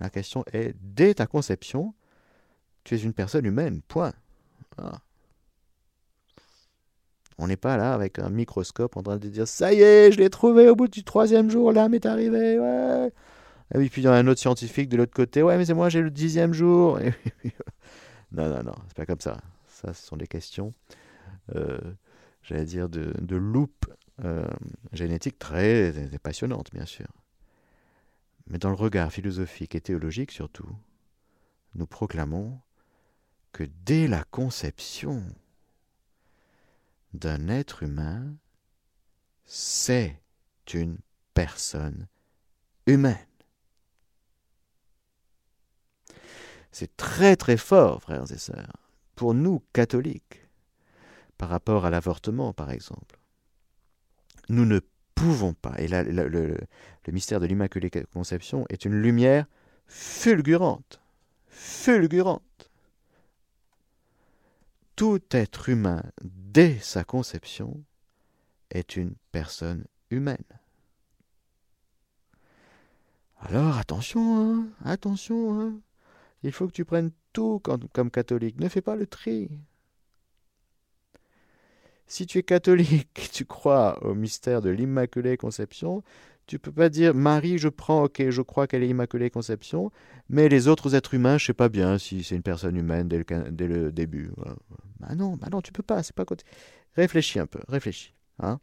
La 0.00 0.10
question 0.10 0.44
est, 0.52 0.74
dès 0.80 1.14
ta 1.14 1.26
conception, 1.26 1.94
tu 2.84 2.96
es 2.96 2.98
une 2.98 3.12
personne 3.12 3.44
humaine, 3.44 3.80
point. 3.82 4.12
Ah. 4.78 5.00
On 7.40 7.46
n'est 7.46 7.56
pas 7.56 7.78
là 7.78 7.94
avec 7.94 8.18
un 8.18 8.28
microscope 8.28 8.98
en 8.98 9.02
train 9.02 9.16
de 9.16 9.28
dire 9.28 9.48
ça 9.48 9.72
y 9.72 9.80
est, 9.80 10.12
je 10.12 10.18
l'ai 10.18 10.28
trouvé 10.28 10.68
au 10.68 10.76
bout 10.76 10.88
du 10.88 11.04
troisième 11.04 11.50
jour, 11.50 11.72
l'âme 11.72 11.94
est 11.94 12.04
arrivée. 12.04 12.58
Et 13.74 13.88
puis 13.88 14.02
il 14.02 14.04
y 14.04 14.08
a 14.08 14.12
un 14.12 14.26
autre 14.26 14.40
scientifique 14.40 14.90
de 14.90 14.98
l'autre 14.98 15.14
côté, 15.14 15.42
ouais, 15.42 15.56
mais 15.56 15.64
c'est 15.64 15.74
moi, 15.74 15.88
j'ai 15.88 16.02
le 16.02 16.10
dixième 16.10 16.52
jour. 16.52 16.98
non, 18.32 18.48
non, 18.48 18.62
non, 18.62 18.74
c'est 18.88 18.96
pas 18.96 19.06
comme 19.06 19.20
ça. 19.20 19.38
Ça, 19.68 19.94
ce 19.94 20.06
sont 20.06 20.18
des 20.18 20.26
questions, 20.26 20.74
euh, 21.56 21.78
j'allais 22.42 22.66
dire, 22.66 22.90
de, 22.90 23.14
de 23.18 23.36
loupe 23.36 23.86
euh, 24.24 24.46
génétique 24.92 25.38
très, 25.38 25.92
très 25.92 26.18
passionnantes, 26.18 26.70
bien 26.74 26.84
sûr. 26.84 27.06
Mais 28.48 28.58
dans 28.58 28.68
le 28.68 28.74
regard 28.74 29.10
philosophique 29.10 29.74
et 29.74 29.80
théologique 29.80 30.32
surtout, 30.32 30.68
nous 31.74 31.86
proclamons 31.86 32.60
que 33.52 33.64
dès 33.86 34.08
la 34.08 34.24
conception, 34.24 35.22
d'un 37.12 37.48
être 37.48 37.82
humain, 37.82 38.36
c'est 39.44 40.20
une 40.72 40.98
personne 41.34 42.06
humaine. 42.86 43.16
C'est 46.72 46.96
très 46.96 47.36
très 47.36 47.56
fort, 47.56 48.02
frères 48.02 48.30
et 48.30 48.38
sœurs, 48.38 48.92
pour 49.16 49.34
nous 49.34 49.62
catholiques, 49.72 50.46
par 51.36 51.48
rapport 51.48 51.84
à 51.84 51.90
l'avortement, 51.90 52.52
par 52.52 52.70
exemple. 52.70 53.18
Nous 54.48 54.64
ne 54.64 54.80
pouvons 55.14 55.54
pas, 55.54 55.74
et 55.78 55.88
là, 55.88 56.04
le, 56.04 56.28
le 56.28 57.12
mystère 57.12 57.40
de 57.40 57.46
l'Immaculée 57.46 57.90
Conception 58.12 58.66
est 58.68 58.84
une 58.84 58.94
lumière 58.94 59.46
fulgurante, 59.86 61.00
fulgurante 61.48 62.69
tout 65.00 65.22
être 65.30 65.70
humain, 65.70 66.02
dès 66.22 66.76
sa 66.76 67.04
conception, 67.04 67.82
est 68.70 68.96
une 68.96 69.14
personne 69.32 69.86
humaine. 70.10 70.44
Alors 73.38 73.78
attention, 73.78 74.44
hein, 74.44 74.68
attention, 74.84 75.58
hein. 75.58 75.72
il 76.42 76.52
faut 76.52 76.66
que 76.66 76.74
tu 76.74 76.84
prennes 76.84 77.12
tout 77.32 77.62
comme 77.94 78.10
catholique, 78.10 78.60
ne 78.60 78.68
fais 78.68 78.82
pas 78.82 78.94
le 78.94 79.06
tri. 79.06 79.48
Si 82.06 82.26
tu 82.26 82.36
es 82.36 82.42
catholique, 82.42 83.30
tu 83.32 83.46
crois 83.46 84.04
au 84.04 84.14
mystère 84.14 84.60
de 84.60 84.68
l'Immaculée 84.68 85.38
Conception, 85.38 86.02
tu 86.50 86.58
peux 86.58 86.72
pas 86.72 86.88
dire 86.88 87.14
Marie, 87.14 87.58
je 87.58 87.68
prends, 87.68 88.02
ok, 88.02 88.28
je 88.28 88.42
crois 88.42 88.66
qu'elle 88.66 88.82
est 88.82 88.88
Immaculée 88.88 89.30
Conception, 89.30 89.92
mais 90.28 90.48
les 90.48 90.66
autres 90.66 90.96
êtres 90.96 91.14
humains, 91.14 91.38
je 91.38 91.46
sais 91.46 91.54
pas 91.54 91.68
bien 91.68 91.96
si 91.96 92.24
c'est 92.24 92.34
une 92.34 92.42
personne 92.42 92.74
humaine 92.74 93.06
dès 93.06 93.18
le, 93.68 93.92
début. 93.92 94.32
Bah 94.98 95.14
non, 95.14 95.36
bah 95.36 95.46
non, 95.52 95.60
tu 95.60 95.70
peux 95.70 95.84
pas, 95.84 96.02
c'est 96.02 96.14
pas 96.14 96.24
côté. 96.24 96.44
Réfléchis 96.96 97.38
un 97.38 97.46
peu, 97.46 97.60
réfléchis. 97.68 98.14
Hein 98.40 98.58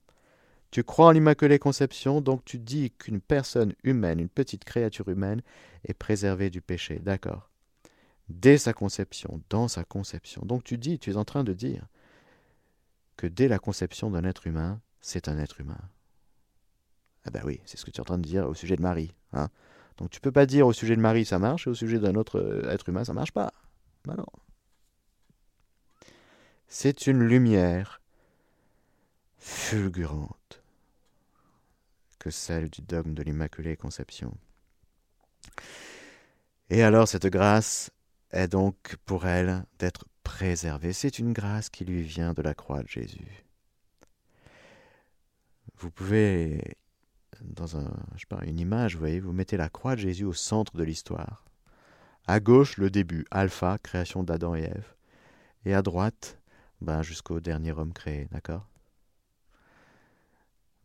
tu 0.69 0.83
crois 0.83 1.07
en 1.07 1.11
l'Immaculée 1.11 1.59
Conception, 1.59 2.19
donc 2.19 2.43
tu 2.43 2.59
dis 2.59 2.91
qu'une 2.91 3.21
personne 3.21 3.73
humaine, 3.85 4.19
une 4.19 4.27
petite 4.27 4.65
créature 4.65 5.07
humaine, 5.07 5.41
est 5.85 5.93
préservée 5.93 6.49
du 6.49 6.61
péché. 6.61 6.99
D'accord. 6.99 7.49
Dès 8.27 8.57
sa 8.57 8.73
conception, 8.73 9.41
dans 9.49 9.69
sa 9.69 9.85
conception. 9.85 10.41
Donc 10.45 10.65
tu 10.65 10.77
dis, 10.77 10.99
tu 10.99 11.11
es 11.11 11.15
en 11.15 11.23
train 11.23 11.45
de 11.45 11.53
dire 11.53 11.87
que 13.15 13.27
dès 13.27 13.47
la 13.47 13.59
conception 13.59 14.11
d'un 14.11 14.25
être 14.25 14.45
humain, 14.45 14.81
c'est 14.99 15.29
un 15.29 15.39
être 15.39 15.61
humain. 15.61 15.79
Ah 17.27 17.29
ben 17.29 17.41
oui, 17.43 17.59
c'est 17.65 17.77
ce 17.77 17.83
que 17.83 17.91
tu 17.91 17.97
es 17.97 18.01
en 18.01 18.05
train 18.05 18.17
de 18.17 18.23
dire 18.23 18.47
au 18.47 18.53
sujet 18.53 18.77
de 18.77 18.81
Marie. 18.81 19.13
Hein 19.33 19.49
Donc 19.97 20.09
tu 20.09 20.21
peux 20.21 20.31
pas 20.31 20.45
dire 20.45 20.65
au 20.65 20.71
sujet 20.71 20.95
de 20.95 21.01
Marie 21.01 21.25
ça 21.25 21.39
marche 21.39 21.67
et 21.67 21.69
au 21.69 21.73
sujet 21.73 21.99
d'un 21.99 22.15
autre 22.15 22.39
euh, 22.39 22.71
être 22.71 22.87
humain 22.87 23.03
ça 23.03 23.13
marche 23.13 23.33
pas. 23.33 23.51
Ben 24.05 24.15
non. 24.15 24.25
C'est 26.69 27.05
une 27.05 27.21
lumière 27.21 28.01
fulgurante 29.39 30.63
que 32.17 32.29
celle 32.29 32.69
du 32.69 32.81
dogme 32.81 33.13
de 33.13 33.23
l'Immaculée 33.23 33.75
Conception. 33.75 34.33
Et 36.69 36.81
alors 36.81 37.09
cette 37.09 37.27
grâce 37.27 37.91
est 38.31 38.47
donc 38.47 38.95
pour 39.05 39.25
elle 39.27 39.65
d'être 39.79 40.05
préservée. 40.23 40.93
C'est 40.93 41.19
une 41.19 41.33
grâce 41.33 41.69
qui 41.69 41.83
lui 41.83 42.03
vient 42.03 42.33
de 42.33 42.41
la 42.41 42.53
croix 42.53 42.83
de 42.83 42.87
Jésus. 42.87 43.43
Vous 45.77 45.91
pouvez 45.91 46.77
dans 47.41 47.67
je 47.67 48.45
une 48.45 48.59
image, 48.59 48.93
vous 48.93 48.99
voyez, 48.99 49.19
vous 49.19 49.33
mettez 49.33 49.57
la 49.57 49.69
croix 49.69 49.95
de 49.95 50.01
Jésus 50.01 50.25
au 50.25 50.33
centre 50.33 50.77
de 50.77 50.83
l'histoire. 50.83 51.45
À 52.27 52.39
gauche, 52.39 52.77
le 52.77 52.89
début, 52.89 53.25
alpha, 53.31 53.77
création 53.77 54.23
d'Adam 54.23 54.55
et 54.55 54.63
Ève. 54.63 54.93
Et 55.65 55.73
à 55.73 55.81
droite, 55.81 56.39
ben, 56.81 57.01
jusqu'au 57.01 57.39
dernier 57.39 57.71
homme 57.71 57.93
créé, 57.93 58.27
d'accord? 58.31 58.67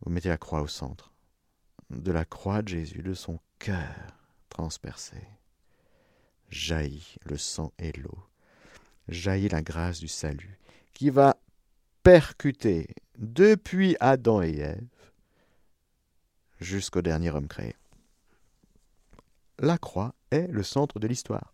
Vous 0.01 0.11
mettez 0.11 0.29
la 0.29 0.37
croix 0.37 0.61
au 0.61 0.67
centre. 0.67 1.11
De 1.89 2.11
la 2.11 2.25
croix 2.25 2.61
de 2.61 2.69
Jésus, 2.69 3.03
de 3.03 3.13
son 3.13 3.39
cœur 3.59 4.17
transpercé, 4.49 5.17
jaillit 6.49 7.15
le 7.25 7.37
sang 7.37 7.71
et 7.77 7.91
l'eau, 7.93 8.17
jaillit 9.07 9.49
la 9.49 9.61
grâce 9.61 9.99
du 9.99 10.07
salut, 10.07 10.59
qui 10.93 11.09
va 11.09 11.37
percuter 12.03 12.87
depuis 13.17 13.95
Adam 13.99 14.41
et 14.41 14.57
Ève 14.57 14.87
jusqu'au 16.63 17.01
dernier 17.01 17.29
homme 17.29 17.47
créé. 17.47 17.75
La 19.59 19.77
croix 19.77 20.15
est 20.31 20.47
le 20.47 20.63
centre 20.63 20.99
de 20.99 21.07
l'histoire. 21.07 21.53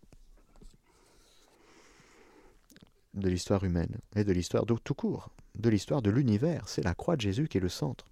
De 3.14 3.28
l'histoire 3.28 3.64
humaine 3.64 4.00
et 4.16 4.24
de 4.24 4.32
l'histoire 4.32 4.64
tout 4.64 4.94
court, 4.94 5.30
de 5.56 5.68
l'histoire 5.68 6.00
de 6.00 6.10
l'univers. 6.10 6.68
C'est 6.68 6.84
la 6.84 6.94
croix 6.94 7.16
de 7.16 7.20
Jésus 7.20 7.48
qui 7.48 7.58
est 7.58 7.60
le 7.60 7.68
centre. 7.68 8.06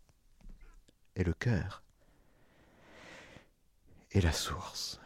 Et 1.16 1.24
le 1.24 1.32
cœur. 1.32 1.82
Et 4.12 4.20
la 4.20 4.32
source. 4.32 5.00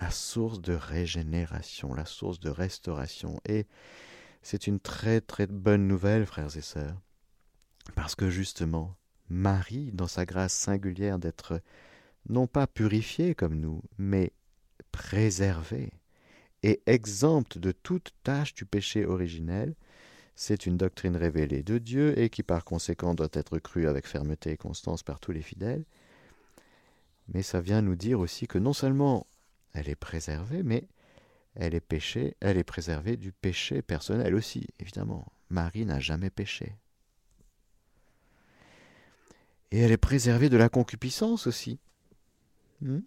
La 0.00 0.10
source 0.10 0.60
de 0.60 0.74
régénération, 0.74 1.92
la 1.92 2.04
source 2.04 2.40
de 2.40 2.50
restauration. 2.50 3.40
Et 3.44 3.66
c'est 4.42 4.66
une 4.66 4.80
très 4.80 5.20
très 5.20 5.46
bonne 5.46 5.88
nouvelle, 5.88 6.24
frères 6.24 6.56
et 6.56 6.62
sœurs. 6.62 7.00
Parce 7.94 8.14
que 8.14 8.30
justement, 8.30 8.97
Marie, 9.30 9.90
dans 9.92 10.06
sa 10.06 10.24
grâce 10.24 10.54
singulière 10.54 11.18
d'être 11.18 11.60
non 12.28 12.46
pas 12.46 12.66
purifiée 12.66 13.34
comme 13.34 13.54
nous, 13.54 13.82
mais 13.98 14.32
préservée 14.92 15.92
et 16.62 16.82
exempte 16.86 17.58
de 17.58 17.72
toute 17.72 18.12
tâche 18.24 18.54
du 18.54 18.64
péché 18.64 19.06
originel, 19.06 19.74
c'est 20.34 20.66
une 20.66 20.76
doctrine 20.76 21.16
révélée 21.16 21.62
de 21.62 21.78
Dieu 21.78 22.18
et 22.18 22.30
qui 22.30 22.42
par 22.42 22.64
conséquent 22.64 23.14
doit 23.14 23.28
être 23.32 23.58
crue 23.58 23.88
avec 23.88 24.06
fermeté 24.06 24.52
et 24.52 24.56
constance 24.56 25.02
par 25.02 25.20
tous 25.20 25.32
les 25.32 25.42
fidèles. 25.42 25.84
Mais 27.28 27.42
ça 27.42 27.60
vient 27.60 27.82
nous 27.82 27.96
dire 27.96 28.20
aussi 28.20 28.46
que 28.46 28.58
non 28.58 28.72
seulement 28.72 29.26
elle 29.74 29.88
est 29.88 29.96
préservée, 29.96 30.62
mais 30.62 30.88
elle 31.54 31.74
est 31.74 32.36
elle 32.40 32.56
est 32.56 32.64
préservée 32.64 33.16
du 33.16 33.32
péché 33.32 33.82
personnel 33.82 34.34
aussi, 34.34 34.66
évidemment. 34.78 35.26
Marie 35.50 35.84
n'a 35.84 35.98
jamais 35.98 36.30
péché. 36.30 36.76
Et 39.70 39.80
elle 39.80 39.92
est 39.92 39.96
préservée 39.96 40.48
de 40.48 40.56
la 40.56 40.68
concupiscence 40.68 41.46
aussi. 41.46 41.78
Hmm? 42.80 43.00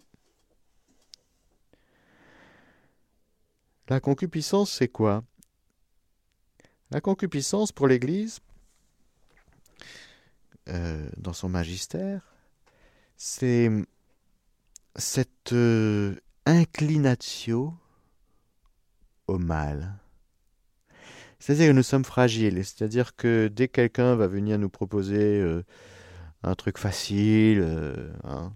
la 3.88 4.00
concupiscence, 4.00 4.72
c'est 4.72 4.88
quoi? 4.88 5.22
La 6.90 7.02
concupiscence 7.02 7.72
pour 7.72 7.86
l'Église, 7.86 8.40
euh, 10.68 11.08
dans 11.18 11.32
son 11.34 11.50
magistère, 11.50 12.22
c'est 13.16 13.70
cette 14.96 15.52
euh, 15.52 16.16
inclinatio 16.46 17.74
au 19.26 19.38
mal. 19.38 19.98
C'est-à-dire 21.38 21.68
que 21.68 21.72
nous 21.72 21.82
sommes 21.82 22.04
fragiles, 22.04 22.64
c'est-à-dire 22.64 23.16
que 23.16 23.48
dès 23.48 23.68
que 23.68 23.72
quelqu'un 23.72 24.14
va 24.14 24.26
venir 24.26 24.58
nous 24.58 24.68
proposer 24.68 25.40
euh, 25.40 25.64
un 26.42 26.54
truc 26.54 26.78
facile, 26.78 27.60
euh, 27.60 28.12
hein, 28.24 28.52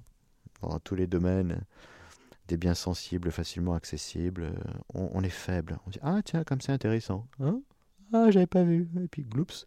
dans 0.63 0.79
tous 0.81 0.95
les 0.95 1.07
domaines, 1.07 1.61
des 2.49 2.57
biens 2.57 2.75
sensibles, 2.75 3.31
facilement 3.31 3.75
accessibles. 3.75 4.45
Euh, 4.45 4.55
on, 4.95 5.23
est 5.23 5.29
faible. 5.29 5.79
On 5.87 5.91
dit 5.91 5.99
Ah, 6.03 6.21
tiens, 6.25 6.45
comme 6.45 6.61
c'est 6.61 6.73
intéressant. 6.73 7.27
Hein 7.41 7.61
ah, 8.13 8.31
j'avais 8.31 8.47
pas 8.47 8.65
vu. 8.65 8.89
Et 9.03 9.09
puis, 9.09 9.23
gloups. 9.23 9.67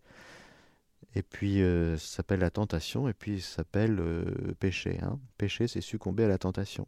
et 1.16 1.24
puis 1.24 1.62
euh, 1.62 1.98
ça 1.98 2.18
s'appelle 2.18 2.40
la 2.40 2.50
tentation, 2.50 3.08
et 3.08 3.14
puis 3.14 3.42
ça 3.42 3.58
s'appelle 3.58 4.02
péché. 4.60 5.00
Hein. 5.02 5.20
Péché, 5.38 5.68
c'est 5.68 5.82
succomber 5.82 6.26
à 6.26 6.28
la 6.28 6.38
tentation. 6.38 6.88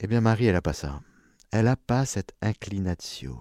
Eh 0.00 0.06
bien, 0.06 0.20
Marie, 0.20 0.46
elle 0.46 0.54
n'a 0.54 0.62
pas 0.62 0.72
ça. 0.72 1.00
Elle 1.52 1.64
n'a 1.64 1.76
pas 1.76 2.06
cette 2.06 2.32
inclinatio, 2.40 3.38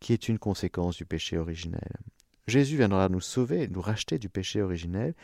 qui 0.00 0.12
est 0.12 0.28
une 0.28 0.38
conséquence 0.38 0.96
du 0.96 1.06
péché 1.06 1.38
originel. 1.38 1.92
Jésus 2.46 2.76
viendra 2.76 3.08
nous 3.08 3.20
sauver, 3.20 3.68
nous 3.68 3.80
racheter 3.80 4.18
du 4.18 4.28
péché 4.28 4.62
originel, 4.62 5.14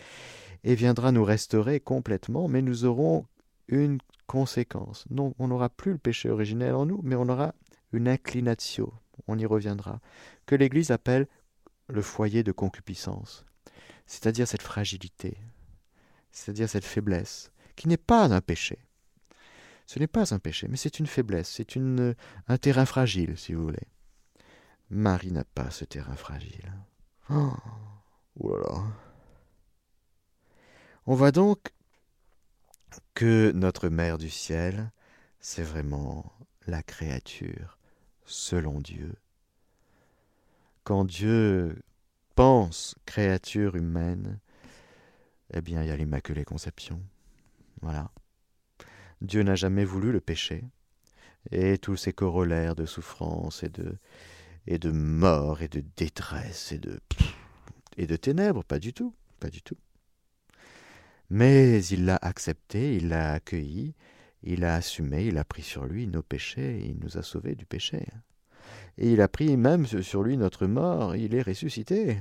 et 0.65 0.75
viendra 0.75 1.13
nous 1.13 1.25
restaurer 1.25 1.81
complètement, 1.81 2.49
mais 2.49 2.63
nous 2.63 2.85
aurons 2.85 3.27
une 3.69 3.99
conséquence. 4.27 5.05
Non, 5.11 5.35
on 5.39 5.49
n'aura 5.49 5.69
plus 5.69 5.93
le 5.93 5.99
péché 5.99 6.31
originel 6.31 6.75
en 6.75 6.87
nous, 6.87 7.01
mais 7.03 7.17
on 7.17 7.29
aura 7.29 7.55
une 7.93 8.09
inclinatio, 8.09 8.93
on 9.27 9.39
y 9.39 9.47
reviendra, 9.47 10.01
que 10.47 10.55
l'Église 10.55 10.91
appelle 10.91 11.27
le 11.89 12.03
foyer 12.03 12.43
de 12.43 12.53
concupiscence, 12.53 13.45
c'est-à-dire 14.07 14.47
cette 14.47 14.63
fragilité, 14.63 15.39
c'est-à-dire 16.31 16.69
cette 16.69 16.85
faiblesse, 16.85 17.51
qui 17.77 17.89
n'est 17.89 17.97
pas 17.97 18.25
un 18.25 18.41
péché. 18.41 18.79
Ce 19.87 19.99
n'est 19.99 20.07
pas 20.07 20.35
un 20.35 20.39
péché, 20.39 20.69
mais 20.69 20.77
c'est 20.77 20.99
une 20.99 21.07
faiblesse, 21.07 21.49
c'est 21.49 21.77
un 21.77 22.59
terrain 22.59 22.85
fragile, 22.85 23.39
si 23.39 23.55
vous 23.55 23.63
voulez. 23.63 23.89
Marie 24.91 25.33
n'a 25.33 25.45
pas 25.45 25.71
ce 25.71 25.87
terrain 25.87 26.17
fragile. 26.17 26.71
Oh. 27.31 27.53
On 31.07 31.15
voit 31.15 31.33
donc 31.33 31.73
que 33.15 33.51
notre 33.53 33.89
Mère 33.89 34.17
du 34.17 34.31
ciel, 34.31 34.93
c'est 35.41 35.63
vraiment 35.63 36.33
la 36.67 36.83
créature 36.83 37.79
selon 38.25 38.81
Dieu. 38.81 39.15
Quand 40.85 41.05
Dieu 41.05 41.83
pense 42.35 42.95
créature 43.05 43.77
humaine, 43.77 44.39
eh 45.53 45.61
bien, 45.61 45.83
il 45.83 45.89
y 45.89 45.91
a 45.91 45.97
l'Immaculée 45.97 46.45
Conception. 46.45 47.03
Voilà. 47.83 48.11
Dieu 49.21 49.43
n'a 49.43 49.55
jamais 49.55 49.85
voulu 49.85 50.13
le 50.13 50.21
péché, 50.21 50.65
et 51.51 51.79
tous 51.79 51.97
ses 51.97 52.13
corollaires 52.13 52.77
de 52.77 52.87
souffrance 52.87 53.63
et 53.63 53.69
de, 53.69 53.99
et 54.69 54.79
de 54.79 54.91
mort 54.91 55.63
et 55.63 55.69
de 55.69 55.83
détresse 55.97 56.73
et 56.73 56.79
de, 56.79 57.01
et 57.97 58.07
de 58.07 58.17
ténèbres, 58.17 58.63
pas 58.63 58.79
du 58.79 58.93
tout, 58.93 59.15
pas 59.41 59.49
du 59.49 59.63
tout. 59.63 59.79
Mais 61.31 61.83
il 61.87 62.05
l'a 62.05 62.19
accepté, 62.21 62.95
il 62.97 63.09
l'a 63.09 63.33
accueilli, 63.33 63.95
il 64.43 64.65
a 64.65 64.75
assumé, 64.75 65.25
il 65.25 65.39
a 65.39 65.45
pris 65.45 65.63
sur 65.63 65.87
lui 65.87 66.07
nos 66.07 66.23
péchés, 66.23 66.83
il 66.85 66.99
nous 67.01 67.17
a 67.17 67.23
sauvés 67.23 67.55
du 67.55 67.65
péché. 67.65 68.07
Et 68.99 69.11
il 69.11 69.23
a 69.23 69.29
pris 69.29 69.57
même 69.57 69.87
sur 69.87 70.23
lui 70.23 70.37
notre 70.37 70.67
mort, 70.67 71.17
il 71.17 71.35
est 71.35 71.43
ressuscité. 71.43 72.19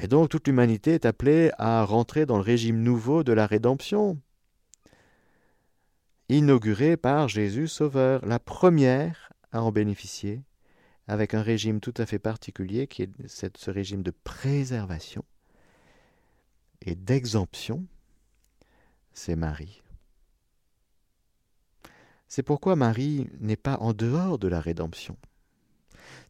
Et 0.00 0.06
donc 0.06 0.28
toute 0.28 0.46
l'humanité 0.46 0.92
est 0.92 1.06
appelée 1.06 1.50
à 1.58 1.84
rentrer 1.84 2.24
dans 2.24 2.36
le 2.36 2.42
régime 2.42 2.80
nouveau 2.80 3.24
de 3.24 3.32
la 3.32 3.46
rédemption, 3.46 4.16
inauguré 6.28 6.96
par 6.96 7.26
Jésus 7.26 7.66
Sauveur, 7.66 8.24
la 8.24 8.38
première 8.38 9.32
à 9.52 9.62
en 9.62 9.72
bénéficier, 9.72 10.42
avec 11.06 11.34
un 11.34 11.42
régime 11.42 11.80
tout 11.80 11.94
à 11.96 12.06
fait 12.06 12.18
particulier 12.18 12.86
qui 12.86 13.02
est 13.02 13.10
ce 13.26 13.70
régime 13.70 14.02
de 14.02 14.10
préservation 14.10 15.24
et 16.82 16.94
d'exemption, 16.94 17.86
c'est 19.12 19.36
Marie. 19.36 19.82
C'est 22.28 22.42
pourquoi 22.42 22.76
Marie 22.76 23.28
n'est 23.40 23.56
pas 23.56 23.78
en 23.80 23.92
dehors 23.94 24.38
de 24.38 24.48
la 24.48 24.60
rédemption. 24.60 25.16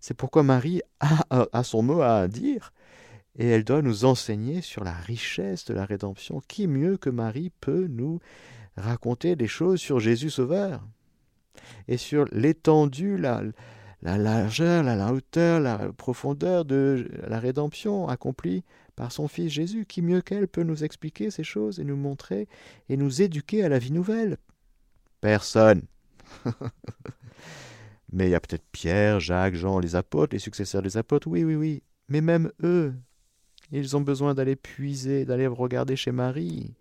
C'est 0.00 0.14
pourquoi 0.14 0.42
Marie 0.42 0.80
a, 1.00 1.62
son 1.64 1.82
mot 1.82 2.02
à 2.02 2.28
dire 2.28 2.72
et 3.36 3.46
elle 3.46 3.64
doit 3.64 3.82
nous 3.82 4.04
enseigner 4.04 4.62
sur 4.62 4.84
la 4.84 4.92
richesse 4.92 5.64
de 5.64 5.74
la 5.74 5.84
rédemption. 5.84 6.40
Qui 6.48 6.66
mieux 6.66 6.96
que 6.96 7.10
Marie 7.10 7.50
peut 7.60 7.86
nous 7.88 8.20
raconter 8.76 9.36
des 9.36 9.46
choses 9.46 9.80
sur 9.80 10.00
Jésus 10.00 10.30
Sauveur? 10.30 10.82
Et 11.88 11.96
sur 11.96 12.24
l'étendue, 12.32 13.16
la, 13.16 13.42
la 14.02 14.16
largeur, 14.16 14.82
la 14.82 15.12
hauteur, 15.12 15.60
la 15.60 15.92
profondeur 15.92 16.64
de 16.64 17.08
la 17.26 17.38
rédemption 17.38 18.08
accomplie 18.08 18.64
par 18.96 19.12
son 19.12 19.28
Fils 19.28 19.52
Jésus. 19.52 19.86
Qui 19.86 20.02
mieux 20.02 20.20
qu'elle 20.20 20.48
peut 20.48 20.62
nous 20.62 20.84
expliquer 20.84 21.30
ces 21.30 21.44
choses 21.44 21.80
et 21.80 21.84
nous 21.84 21.96
montrer 21.96 22.48
et 22.88 22.96
nous 22.96 23.22
éduquer 23.22 23.64
à 23.64 23.68
la 23.68 23.78
vie 23.78 23.92
nouvelle 23.92 24.36
Personne. 25.20 25.82
Mais 28.12 28.28
il 28.28 28.30
y 28.30 28.34
a 28.34 28.40
peut-être 28.40 28.64
Pierre, 28.72 29.20
Jacques, 29.20 29.54
Jean, 29.54 29.78
les 29.78 29.96
apôtres, 29.96 30.34
les 30.34 30.38
successeurs 30.38 30.82
des 30.82 30.96
apôtres, 30.96 31.28
oui, 31.28 31.44
oui, 31.44 31.56
oui. 31.56 31.82
Mais 32.08 32.20
même 32.20 32.50
eux, 32.62 32.94
ils 33.70 33.96
ont 33.96 34.00
besoin 34.00 34.34
d'aller 34.34 34.56
puiser, 34.56 35.24
d'aller 35.24 35.46
regarder 35.46 35.94
chez 35.94 36.12
Marie 36.12 36.74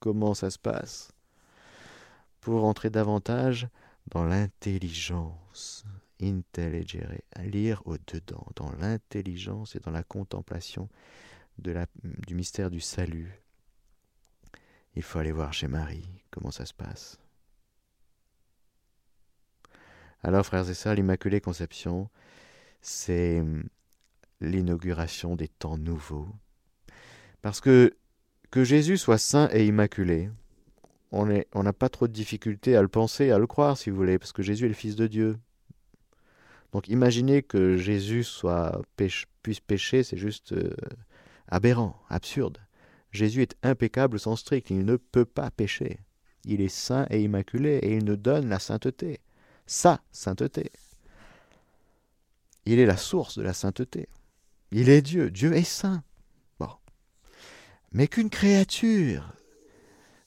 comment 0.00 0.34
ça 0.34 0.50
se 0.50 0.58
passe, 0.58 1.12
pour 2.40 2.64
entrer 2.64 2.90
davantage 2.90 3.68
dans 4.08 4.24
l'intelligence, 4.24 5.84
intelligere, 6.20 7.20
à 7.34 7.42
lire 7.42 7.82
au-dedans, 7.84 8.46
dans 8.56 8.72
l'intelligence 8.72 9.76
et 9.76 9.80
dans 9.80 9.90
la 9.90 10.02
contemplation 10.02 10.88
du 11.58 12.34
mystère 12.34 12.70
du 12.70 12.80
salut. 12.80 13.40
Il 14.94 15.02
faut 15.02 15.18
aller 15.18 15.32
voir 15.32 15.52
chez 15.52 15.68
Marie 15.68 16.08
comment 16.30 16.50
ça 16.50 16.66
se 16.66 16.74
passe. 16.74 17.18
Alors, 20.22 20.44
frères 20.44 20.68
et 20.68 20.74
sœurs, 20.74 20.94
l'Immaculée 20.94 21.40
Conception, 21.40 22.08
c'est 22.80 23.42
l'inauguration 24.40 25.36
des 25.36 25.48
temps 25.48 25.78
nouveaux. 25.78 26.28
Parce 27.42 27.60
que 27.60 27.96
que 28.50 28.64
Jésus 28.64 28.96
soit 28.96 29.18
saint 29.18 29.48
et 29.52 29.66
immaculé, 29.66 30.30
on 31.12 31.62
n'a 31.62 31.72
pas 31.72 31.88
trop 31.88 32.08
de 32.08 32.12
difficulté 32.12 32.76
à 32.76 32.82
le 32.82 32.88
penser, 32.88 33.30
à 33.30 33.38
le 33.38 33.46
croire, 33.46 33.78
si 33.78 33.90
vous 33.90 33.96
voulez, 33.96 34.18
parce 34.18 34.32
que 34.32 34.42
Jésus 34.42 34.66
est 34.66 34.68
le 34.68 34.74
Fils 34.74 34.96
de 34.96 35.06
Dieu. 35.06 35.38
Donc 36.72 36.88
imaginez 36.88 37.42
que 37.42 37.76
Jésus 37.76 38.26
puisse 39.42 39.60
pécher, 39.60 40.02
c'est 40.02 40.16
juste 40.16 40.52
euh, 40.52 40.74
aberrant, 41.48 41.96
absurde. 42.08 42.58
Jésus 43.12 43.42
est 43.42 43.56
impeccable 43.62 44.18
sans 44.18 44.36
strict, 44.36 44.70
il 44.70 44.84
ne 44.84 44.96
peut 44.96 45.24
pas 45.24 45.50
pécher. 45.50 46.00
Il 46.44 46.60
est 46.60 46.68
saint 46.68 47.06
et 47.10 47.22
immaculé 47.22 47.76
et 47.82 47.96
il 47.96 48.04
nous 48.04 48.16
donne 48.16 48.48
la 48.48 48.58
sainteté, 48.58 49.20
sa 49.66 50.02
sainteté. 50.12 50.70
Il 52.66 52.78
est 52.78 52.86
la 52.86 52.96
source 52.96 53.38
de 53.38 53.42
la 53.42 53.54
sainteté. 53.54 54.08
Il 54.70 54.88
est 54.88 55.02
Dieu, 55.02 55.30
Dieu 55.30 55.54
est 55.54 55.64
saint. 55.64 56.02
Bon. 56.58 56.70
Mais 57.92 58.08
qu'une 58.08 58.30
créature 58.30 59.32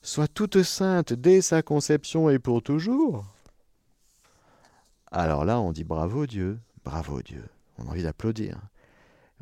soit 0.02 0.28
toute 0.28 0.62
sainte 0.62 1.12
dès 1.12 1.40
sa 1.40 1.62
conception 1.62 2.30
et 2.30 2.38
pour 2.38 2.62
toujours, 2.62 3.24
alors 5.10 5.44
là 5.44 5.60
on 5.60 5.72
dit 5.72 5.84
bravo 5.84 6.26
Dieu, 6.26 6.60
bravo 6.84 7.20
Dieu. 7.22 7.44
On 7.78 7.86
a 7.86 7.90
envie 7.90 8.02
d'applaudir. 8.02 8.60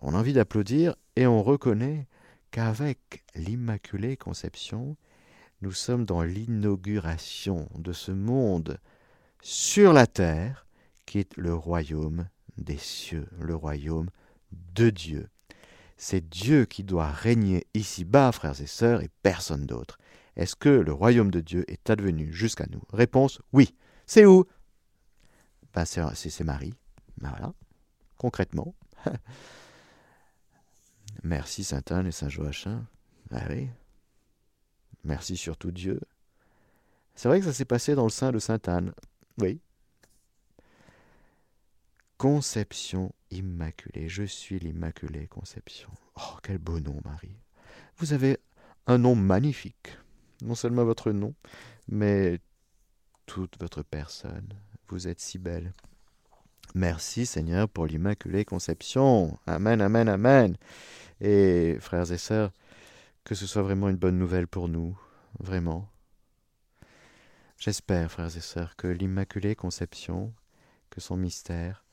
On 0.00 0.14
a 0.14 0.18
envie 0.18 0.32
d'applaudir 0.32 0.94
et 1.16 1.26
on 1.26 1.42
reconnaît 1.42 2.06
qu'avec 2.50 3.24
l'Immaculée 3.34 4.16
Conception, 4.16 4.96
nous 5.60 5.72
sommes 5.72 6.04
dans 6.04 6.22
l'inauguration 6.22 7.68
de 7.74 7.92
ce 7.92 8.12
monde 8.12 8.78
sur 9.42 9.92
la 9.92 10.06
terre 10.06 10.66
qui 11.04 11.18
est 11.18 11.36
le 11.36 11.52
royaume 11.52 12.28
des 12.56 12.78
cieux, 12.78 13.26
le 13.40 13.54
royaume 13.54 14.08
de 14.52 14.90
Dieu. 14.90 15.28
C'est 15.96 16.28
Dieu 16.28 16.64
qui 16.64 16.84
doit 16.84 17.10
régner 17.10 17.66
ici-bas, 17.74 18.30
frères 18.30 18.60
et 18.60 18.66
sœurs, 18.66 19.02
et 19.02 19.10
personne 19.22 19.66
d'autre. 19.66 19.98
Est-ce 20.38 20.54
que 20.54 20.68
le 20.68 20.92
royaume 20.92 21.32
de 21.32 21.40
Dieu 21.40 21.64
est 21.68 21.90
advenu 21.90 22.32
jusqu'à 22.32 22.66
nous? 22.70 22.80
Réponse 22.92 23.40
oui. 23.52 23.74
C'est 24.06 24.24
où? 24.24 24.46
Ben, 25.74 25.84
C'est 25.84 26.44
Marie. 26.44 26.72
Ben, 27.18 27.30
voilà. 27.30 27.52
Concrètement. 28.16 28.74
Merci 31.24 31.64
Sainte 31.64 31.90
Anne 31.90 32.06
et 32.06 32.12
Saint 32.12 32.28
Joachim. 32.28 32.86
Oui. 33.32 33.68
Merci 35.02 35.36
surtout 35.36 35.72
Dieu. 35.72 36.00
C'est 37.16 37.28
vrai 37.28 37.40
que 37.40 37.46
ça 37.46 37.52
s'est 37.52 37.64
passé 37.64 37.96
dans 37.96 38.04
le 38.04 38.10
sein 38.10 38.30
de 38.30 38.38
Sainte 38.38 38.68
Anne. 38.68 38.92
Oui. 39.38 39.60
Conception 42.16 43.12
immaculée. 43.32 44.08
Je 44.08 44.22
suis 44.22 44.60
l'Immaculée 44.60 45.26
Conception. 45.26 45.90
Oh, 46.16 46.36
quel 46.44 46.58
beau 46.58 46.78
nom, 46.78 47.00
Marie. 47.04 47.36
Vous 47.96 48.12
avez 48.12 48.38
un 48.86 48.98
nom 48.98 49.16
magnifique. 49.16 49.98
Non 50.42 50.54
seulement 50.54 50.84
votre 50.84 51.10
nom, 51.10 51.34
mais 51.88 52.38
toute 53.26 53.58
votre 53.60 53.82
personne. 53.82 54.48
Vous 54.88 55.08
êtes 55.08 55.20
si 55.20 55.38
belle. 55.38 55.72
Merci 56.74 57.26
Seigneur 57.26 57.68
pour 57.68 57.86
l'Immaculée 57.86 58.44
Conception. 58.44 59.38
Amen, 59.46 59.80
amen, 59.80 60.08
amen. 60.08 60.56
Et 61.20 61.76
frères 61.80 62.10
et 62.12 62.18
sœurs, 62.18 62.52
que 63.24 63.34
ce 63.34 63.46
soit 63.46 63.62
vraiment 63.62 63.88
une 63.88 63.96
bonne 63.96 64.18
nouvelle 64.18 64.46
pour 64.46 64.68
nous, 64.68 64.98
vraiment. 65.40 65.88
J'espère, 67.58 68.10
frères 68.12 68.36
et 68.36 68.40
sœurs, 68.40 68.76
que 68.76 68.86
l'Immaculée 68.86 69.56
Conception, 69.56 70.32
que 70.90 71.00
son 71.00 71.16
mystère, 71.16 71.84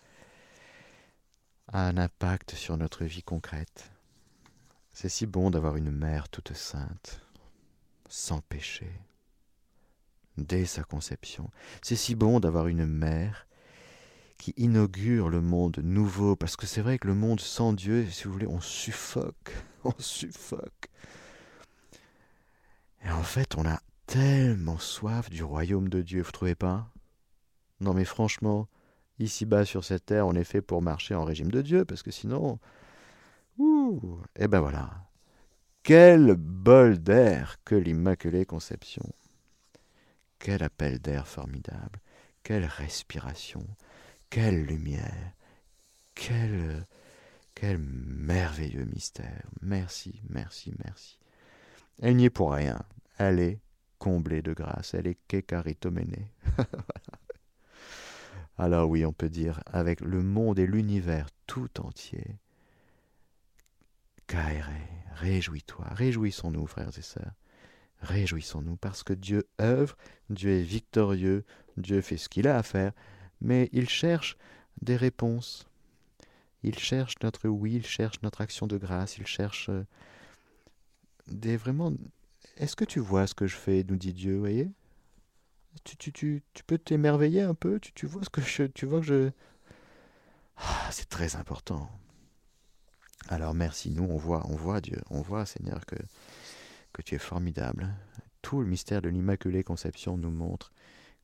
a 1.68 1.88
un 1.88 1.98
impact 1.98 2.54
sur 2.54 2.78
notre 2.78 3.06
vie 3.06 3.24
concrète. 3.24 3.92
C'est 4.94 5.10
si 5.10 5.26
bon 5.26 5.50
d'avoir 5.50 5.76
une 5.76 5.92
mère 5.92 6.30
toute 6.30 6.54
sainte, 6.54 7.25
sans 8.10 8.42
péché, 8.42 8.92
dès 10.38 10.66
sa 10.66 10.84
conception. 10.84 11.50
C'est 11.82 11.96
si 11.96 12.16
bon 12.16 12.40
d'avoir 12.40 12.68
une 12.68 12.86
mère 12.86 13.48
qui 14.38 14.54
inaugure 14.58 15.30
le 15.30 15.42
monde 15.42 15.80
nouveau, 15.80 16.36
parce 16.36 16.56
que 16.56 16.68
c'est 16.68 16.82
vrai 16.82 17.00
que 17.00 17.08
le 17.08 17.16
monde 17.16 17.40
sans 17.40 17.74
Dieu, 17.74 18.06
si 18.10 18.26
vous 18.26 18.34
voulez, 18.34 18.48
on 18.48 18.62
suffoque, 18.62 19.54
on 19.84 19.94
suffoque. 19.98 20.90
Et 23.04 23.10
en 23.12 23.24
fait, 23.24 23.56
on 23.58 23.66
a 23.66 23.80
tellement 24.08 24.78
soif 24.78 25.30
du 25.30 25.44
royaume 25.44 25.90
de 25.90 26.02
Dieu, 26.02 26.22
vous 26.22 26.32
trouvez 26.32 26.56
pas? 26.56 26.92
Non 27.82 27.94
mais 27.94 28.06
franchement, 28.06 28.68
ici-bas 29.20 29.66
sur 29.66 29.84
cette 29.84 30.06
terre, 30.06 30.28
on 30.28 30.36
est 30.36 30.44
fait 30.44 30.62
pour 30.62 30.82
marcher 30.82 31.16
en 31.16 31.24
régime 31.24 31.52
de 31.52 31.62
Dieu, 31.62 31.86
parce 31.86 32.04
que 32.04 32.12
sinon... 32.12 32.60
Ouh 33.58 34.20
Et 34.36 34.48
ben 34.48 34.60
voilà. 34.60 35.05
Quel 35.86 36.34
bol 36.34 36.98
d'air 36.98 37.58
que 37.64 37.76
l'Immaculée 37.76 38.44
Conception. 38.44 39.08
Quel 40.40 40.64
appel 40.64 40.98
d'air 40.98 41.28
formidable. 41.28 42.00
Quelle 42.42 42.66
respiration. 42.66 43.64
Quelle 44.32 44.66
lumière. 44.66 45.34
Quel, 46.16 46.88
merveilleux 47.78 48.86
mystère. 48.86 49.46
Merci, 49.62 50.24
merci, 50.28 50.74
merci. 50.84 51.20
Elle 52.02 52.16
n'y 52.16 52.26
est 52.26 52.30
pour 52.32 52.54
rien. 52.54 52.82
Elle 53.20 53.40
est 53.40 53.60
comblée 54.00 54.42
de 54.42 54.54
grâce. 54.54 54.96
Elle 54.96 55.06
est 55.06 55.20
kekaritomene. 55.28 56.30
Alors 58.58 58.90
oui, 58.90 59.06
on 59.06 59.14
peut 59.14 59.30
dire 59.30 59.62
avec 59.68 60.02
le 60.02 60.24
monde 60.24 60.58
et 60.58 60.66
l'univers 60.66 61.28
tout 61.46 61.80
entier. 61.80 62.26
Kaere, 64.26 64.95
réjouis-toi, 65.16 65.86
réjouissons-nous, 65.92 66.68
frères 66.68 66.98
et 66.98 67.02
sœurs. 67.02 67.34
Réjouissons-nous 68.02 68.76
parce 68.76 69.04
que 69.04 69.14
Dieu 69.14 69.48
œuvre, 69.60 69.96
Dieu 70.30 70.52
est 70.52 70.64
victorieux, 70.64 71.44
Dieu 71.78 72.02
fait 72.02 72.18
ce 72.18 72.30
qu'il 72.30 72.48
a 72.48 72.58
à 72.58 72.64
faire, 72.64 72.92
mais 73.42 73.70
il 73.72 73.90
cherche 73.90 74.38
des 74.82 74.96
réponses. 74.96 75.68
Il 76.64 76.78
cherche 76.78 77.16
notre 77.24 77.48
oui, 77.48 77.76
il 77.76 77.86
cherche 77.86 78.22
notre 78.22 78.42
action 78.42 78.68
de 78.68 78.78
grâce, 78.78 79.18
il 79.18 79.26
cherche 79.26 79.70
euh, 79.70 79.84
des 81.28 81.58
vraiment. 81.58 81.94
Est-ce 82.58 82.76
que 82.76 82.86
tu 82.86 83.00
vois 83.00 83.28
ce 83.28 83.36
que 83.36 83.48
je 83.48 83.56
fais 83.56 83.84
nous 83.88 83.98
dit 83.98 84.14
Dieu, 84.14 84.38
voyez? 84.38 84.72
Tu, 85.84 85.98
tu, 85.98 86.12
tu, 86.12 86.44
tu, 86.54 86.64
peux 86.64 86.78
t'émerveiller 86.78 87.42
un 87.42 87.54
peu 87.54 87.80
tu, 87.80 87.92
tu 87.94 88.06
vois 88.06 88.24
ce 88.24 88.30
que 88.30 88.42
je. 88.42 88.64
Tu 88.64 88.86
vois 88.86 89.00
que 89.00 89.06
je. 89.06 89.32
Ah, 90.58 90.90
c'est 90.92 91.10
très 91.10 91.36
important. 91.36 91.90
Alors 93.28 93.54
merci, 93.54 93.92
nous 93.92 94.04
on 94.04 94.18
voit, 94.18 94.46
on 94.50 94.56
voit 94.56 94.82
Dieu, 94.82 95.02
on 95.10 95.22
voit 95.22 95.46
Seigneur 95.46 95.86
que, 95.86 95.96
que 96.94 97.02
tu 97.02 97.16
es 97.16 97.20
formidable. 97.20 97.94
Tout 98.42 98.62
le 98.62 98.68
mystère 98.68 99.02
de 99.02 99.10
l'Immaculée 99.10 99.64
Conception 99.64 100.18
nous 100.18 100.30
montre 100.30 100.72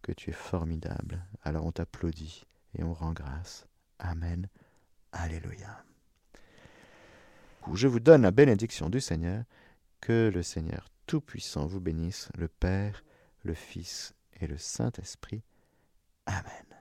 que 0.02 0.12
tu 0.12 0.32
es 0.32 0.34
formidable. 0.34 1.24
Alors 1.44 1.66
on 1.66 1.72
t'applaudit 1.72 2.46
et 2.76 2.84
on 2.84 2.94
rend 2.94 3.14
grâce. 3.14 3.68
Amen. 4.00 4.48
Alléluia. 5.12 5.84
Je 7.74 7.88
vous 7.88 8.00
donne 8.00 8.24
la 8.24 8.32
bénédiction 8.32 8.90
du 8.90 9.00
Seigneur. 9.00 9.44
Que 10.00 10.32
le 10.34 10.42
Seigneur 10.42 10.90
Tout-Puissant 11.06 11.68
vous 11.68 11.80
bénisse, 11.80 12.30
le 12.36 12.48
Père, 12.48 13.04
le 13.44 13.54
Fils 13.54 14.16
et 14.40 14.48
le 14.48 14.58
Saint-Esprit. 14.58 15.44
Amen. 16.26 16.81